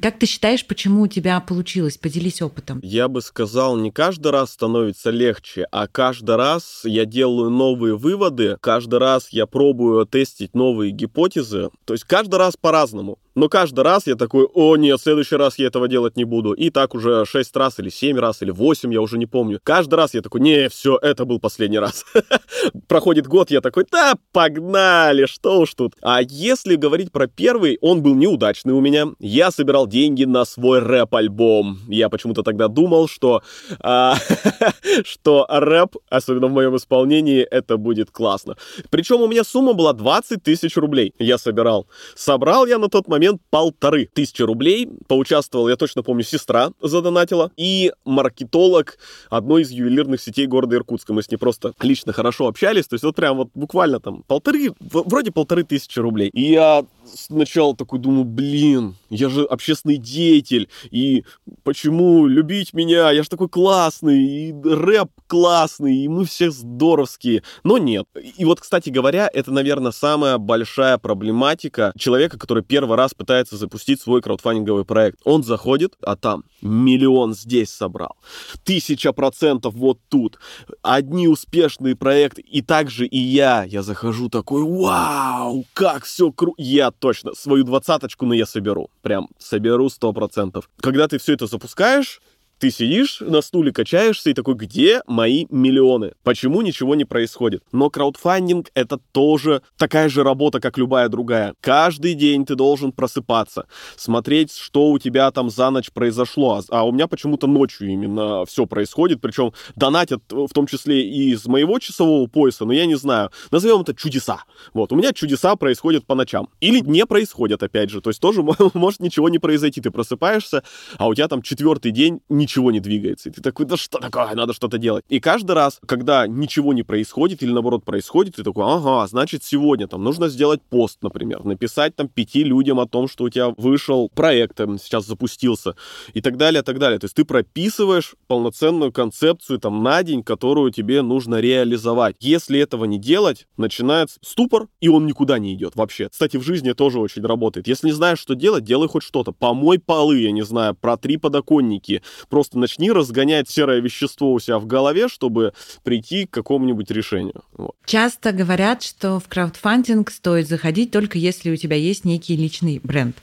как 0.00 0.18
ты 0.18 0.26
считаешь, 0.26 0.66
почему 0.66 1.02
у 1.02 1.06
тебя 1.06 1.40
получилось? 1.40 1.98
Поделись 1.98 2.42
опытом. 2.42 2.80
Я 2.82 3.08
бы 3.08 3.20
сказал, 3.20 3.76
не 3.76 3.90
каждый 3.90 4.32
раз 4.32 4.52
становится 4.52 5.10
легче, 5.10 5.66
а 5.70 5.86
каждый 5.86 6.36
раз 6.36 6.82
я 6.84 7.04
делаю 7.04 7.50
новые 7.50 7.96
выводы, 7.96 8.56
каждый 8.60 8.98
раз 8.98 9.28
я 9.30 9.46
пробую 9.46 10.06
тестить 10.06 10.54
новые 10.54 10.90
гипотезы. 10.90 11.70
То 11.84 11.94
есть 11.94 12.04
каждый 12.04 12.36
раз 12.36 12.56
по-разному. 12.56 13.18
Но 13.34 13.48
каждый 13.48 13.80
раз 13.80 14.06
я 14.06 14.14
такой, 14.14 14.46
о 14.54 14.76
нет, 14.76 15.00
в 15.00 15.02
следующий 15.02 15.34
раз 15.34 15.58
я 15.58 15.66
этого 15.66 15.88
делать 15.88 16.16
не 16.16 16.24
буду. 16.24 16.52
И 16.52 16.70
так 16.70 16.94
уже 16.94 17.24
6 17.24 17.56
раз 17.56 17.78
или 17.80 17.88
7 17.88 18.18
раз 18.18 18.42
или 18.42 18.52
8, 18.52 18.92
я 18.92 19.00
уже 19.00 19.18
не 19.18 19.26
помню. 19.26 19.58
Каждый 19.62 19.96
раз 19.96 20.14
я 20.14 20.22
такой, 20.22 20.40
не, 20.40 20.68
все, 20.68 20.96
это 21.02 21.24
был 21.24 21.40
последний 21.40 21.80
раз. 21.80 22.04
Проходит 22.88 23.26
год, 23.26 23.50
я 23.50 23.60
такой, 23.60 23.86
да, 23.90 24.14
погнали, 24.32 25.26
что 25.26 25.60
уж 25.60 25.74
тут. 25.74 25.94
А 26.00 26.20
если 26.22 26.76
говорить 26.76 27.10
про 27.10 27.26
первый, 27.26 27.78
он 27.80 28.02
был 28.02 28.14
неудачный 28.14 28.72
у 28.72 28.80
меня. 28.80 29.08
Я 29.18 29.50
собирал 29.50 29.88
деньги 29.88 30.24
на 30.24 30.44
свой 30.44 30.78
рэп-альбом. 30.78 31.80
Я 31.88 32.08
почему-то 32.08 32.44
тогда 32.44 32.68
думал, 32.68 33.08
что, 33.08 33.42
а, 33.80 34.14
что 35.04 35.46
рэп, 35.48 35.96
особенно 36.08 36.46
в 36.46 36.52
моем 36.52 36.76
исполнении, 36.76 37.42
это 37.42 37.78
будет 37.78 38.12
классно. 38.12 38.56
Причем 38.90 39.22
у 39.22 39.26
меня 39.26 39.42
сумма 39.42 39.72
была 39.72 39.92
20 39.92 40.40
тысяч 40.40 40.76
рублей. 40.76 41.14
Я 41.18 41.36
собирал. 41.36 41.88
Собрал 42.14 42.66
я 42.66 42.78
на 42.78 42.88
тот 42.88 43.08
момент 43.08 43.23
момент 43.24 43.40
полторы 43.50 44.08
тысячи 44.12 44.42
рублей. 44.42 44.88
Поучаствовал, 45.08 45.68
я 45.68 45.76
точно 45.76 46.02
помню, 46.02 46.22
сестра 46.24 46.70
задонатила. 46.80 47.50
И 47.56 47.92
маркетолог 48.04 48.98
одной 49.30 49.62
из 49.62 49.70
ювелирных 49.70 50.20
сетей 50.20 50.46
города 50.46 50.76
Иркутска. 50.76 51.12
Мы 51.12 51.22
с 51.22 51.30
ней 51.30 51.36
просто 51.36 51.72
лично 51.80 52.12
хорошо 52.12 52.46
общались. 52.46 52.86
То 52.86 52.94
есть 52.94 53.04
вот 53.04 53.16
прям 53.16 53.36
вот 53.36 53.48
буквально 53.54 54.00
там 54.00 54.22
полторы, 54.26 54.72
вроде 54.78 55.32
полторы 55.32 55.64
тысячи 55.64 55.98
рублей. 55.98 56.28
И 56.32 56.52
я 56.52 56.84
сначала 57.06 57.76
такой 57.76 57.98
думаю, 57.98 58.24
блин, 58.24 58.96
я 59.10 59.28
же 59.28 59.44
общественный 59.44 59.96
деятель, 59.96 60.68
и 60.90 61.24
почему 61.62 62.26
любить 62.26 62.72
меня, 62.74 63.10
я 63.10 63.22
же 63.22 63.28
такой 63.28 63.48
классный, 63.48 64.24
и 64.24 64.54
рэп 64.62 65.10
классный, 65.26 65.96
и 65.96 66.08
мы 66.08 66.24
все 66.24 66.50
здоровские. 66.50 67.42
Но 67.62 67.78
нет. 67.78 68.06
И 68.36 68.44
вот, 68.44 68.60
кстати 68.60 68.90
говоря, 68.90 69.28
это, 69.32 69.50
наверное, 69.50 69.92
самая 69.92 70.38
большая 70.38 70.98
проблематика 70.98 71.92
человека, 71.98 72.38
который 72.38 72.62
первый 72.62 72.96
раз 72.96 73.14
пытается 73.14 73.56
запустить 73.56 74.00
свой 74.00 74.22
краудфандинговый 74.22 74.84
проект. 74.84 75.20
Он 75.24 75.42
заходит, 75.42 75.94
а 76.02 76.16
там 76.16 76.44
миллион 76.62 77.34
здесь 77.34 77.70
собрал, 77.70 78.16
тысяча 78.64 79.12
процентов 79.12 79.74
вот 79.74 79.98
тут, 80.08 80.38
одни 80.82 81.28
успешные 81.28 81.94
проекты, 81.96 82.40
и 82.40 82.62
также 82.62 83.06
и 83.06 83.18
я, 83.18 83.64
я 83.64 83.82
захожу 83.82 84.28
такой, 84.28 84.62
вау, 84.62 85.64
как 85.74 86.04
все 86.04 86.32
круто, 86.32 86.60
я 86.62 86.90
точно 86.98 87.34
свою 87.34 87.64
двадцаточку, 87.64 88.26
но 88.26 88.34
я 88.34 88.46
соберу, 88.46 88.90
прям 89.02 89.28
соберу 89.38 89.88
сто 89.88 90.12
процентов. 90.12 90.68
Когда 90.80 91.08
ты 91.08 91.18
все 91.18 91.34
это 91.34 91.46
запускаешь, 91.46 92.20
ты 92.64 92.70
сидишь 92.70 93.20
на 93.20 93.42
стуле, 93.42 93.72
качаешься 93.72 94.30
и 94.30 94.32
такой, 94.32 94.54
где 94.54 95.02
мои 95.06 95.44
миллионы? 95.50 96.12
Почему 96.22 96.62
ничего 96.62 96.94
не 96.94 97.04
происходит? 97.04 97.62
Но 97.72 97.90
краудфандинг— 97.90 98.70
это 98.74 98.96
тоже 99.12 99.60
такая 99.76 100.08
же 100.08 100.22
работа, 100.22 100.60
как 100.60 100.78
любая 100.78 101.10
другая. 101.10 101.52
Каждый 101.60 102.14
день 102.14 102.46
ты 102.46 102.54
должен 102.54 102.92
просыпаться, 102.92 103.66
смотреть, 103.96 104.56
что 104.56 104.92
у 104.92 104.98
тебя 104.98 105.30
там 105.30 105.50
за 105.50 105.68
ночь 105.68 105.90
произошло. 105.92 106.62
А, 106.70 106.80
а 106.80 106.84
у 106.84 106.92
меня 106.92 107.06
почему-то 107.06 107.46
ночью 107.46 107.90
именно 107.90 108.46
все 108.46 108.64
происходит, 108.64 109.20
причем 109.20 109.52
донатят 109.76 110.22
в 110.30 110.48
том 110.54 110.66
числе 110.66 111.06
и 111.06 111.32
из 111.32 111.44
моего 111.44 111.78
часового 111.78 112.26
пояса, 112.28 112.64
но 112.64 112.72
я 112.72 112.86
не 112.86 112.94
знаю. 112.94 113.30
Назовем 113.50 113.82
это 113.82 113.94
чудеса. 113.94 114.44
Вот, 114.72 114.90
у 114.90 114.96
меня 114.96 115.12
чудеса 115.12 115.54
происходят 115.56 116.06
по 116.06 116.14
ночам. 116.14 116.48
Или 116.60 116.80
не 116.80 117.04
происходят, 117.04 117.62
опять 117.62 117.90
же. 117.90 118.00
То 118.00 118.08
есть 118.08 118.20
тоже 118.20 118.42
может 118.72 119.00
ничего 119.00 119.28
не 119.28 119.38
произойти. 119.38 119.82
Ты 119.82 119.90
просыпаешься, 119.90 120.62
а 120.96 121.08
у 121.08 121.14
тебя 121.14 121.28
там 121.28 121.42
четвертый 121.42 121.90
день 121.90 122.20
ничего 122.54 122.70
не 122.70 122.78
двигается. 122.80 123.28
И 123.28 123.32
ты 123.32 123.42
такой, 123.42 123.66
да 123.66 123.76
что 123.76 123.98
такое, 123.98 124.32
надо 124.34 124.52
что-то 124.52 124.78
делать. 124.78 125.04
И 125.08 125.18
каждый 125.18 125.52
раз, 125.52 125.80
когда 125.86 126.26
ничего 126.28 126.72
не 126.72 126.84
происходит 126.84 127.42
или 127.42 127.50
наоборот 127.50 127.84
происходит, 127.84 128.36
ты 128.36 128.44
такой, 128.44 128.64
ага, 128.64 129.06
значит 129.08 129.42
сегодня 129.42 129.88
там 129.88 130.04
нужно 130.04 130.28
сделать 130.28 130.62
пост, 130.62 130.98
например, 131.02 131.44
написать 131.44 131.96
там 131.96 132.06
пяти 132.08 132.44
людям 132.44 132.78
о 132.78 132.86
том, 132.86 133.08
что 133.08 133.24
у 133.24 133.28
тебя 133.28 133.52
вышел 133.56 134.08
проект, 134.14 134.56
там, 134.56 134.78
сейчас 134.78 135.06
запустился 135.06 135.74
и 136.12 136.20
так 136.20 136.36
далее, 136.36 136.62
так 136.62 136.78
далее. 136.78 137.00
То 137.00 137.06
есть 137.06 137.16
ты 137.16 137.24
прописываешь 137.24 138.14
полноценную 138.28 138.92
концепцию 138.92 139.58
там 139.58 139.82
на 139.82 140.02
день, 140.04 140.22
которую 140.22 140.70
тебе 140.70 141.02
нужно 141.02 141.40
реализовать. 141.40 142.16
Если 142.20 142.60
этого 142.60 142.84
не 142.84 142.98
делать, 142.98 143.48
начинается 143.56 144.18
ступор, 144.22 144.68
и 144.80 144.88
он 144.88 145.06
никуда 145.06 145.40
не 145.40 145.54
идет 145.54 145.74
вообще. 145.74 146.08
Кстати, 146.08 146.36
в 146.36 146.42
жизни 146.42 146.72
тоже 146.72 147.00
очень 147.00 147.22
работает. 147.22 147.66
Если 147.66 147.88
не 147.88 147.92
знаешь, 147.92 148.20
что 148.20 148.34
делать, 148.34 148.62
делай 148.64 148.86
хоть 148.86 149.02
что-то. 149.02 149.32
Помой 149.32 149.80
полы, 149.80 150.20
я 150.20 150.30
не 150.30 150.42
знаю, 150.42 150.76
протри 150.76 151.16
подоконники, 151.16 152.02
просто 152.34 152.58
начни 152.58 152.90
разгонять 152.90 153.48
серое 153.48 153.78
вещество 153.78 154.32
у 154.32 154.40
себя 154.40 154.58
в 154.58 154.66
голове, 154.66 155.06
чтобы 155.06 155.52
прийти 155.84 156.26
к 156.26 156.32
какому-нибудь 156.32 156.90
решению. 156.90 157.44
Вот. 157.56 157.76
Часто 157.86 158.32
говорят, 158.32 158.82
что 158.82 159.20
в 159.20 159.28
краудфандинг 159.28 160.10
стоит 160.10 160.48
заходить 160.48 160.90
только 160.90 161.16
если 161.16 161.52
у 161.52 161.56
тебя 161.56 161.76
есть 161.76 162.04
некий 162.04 162.34
личный 162.34 162.80
бренд. 162.82 163.16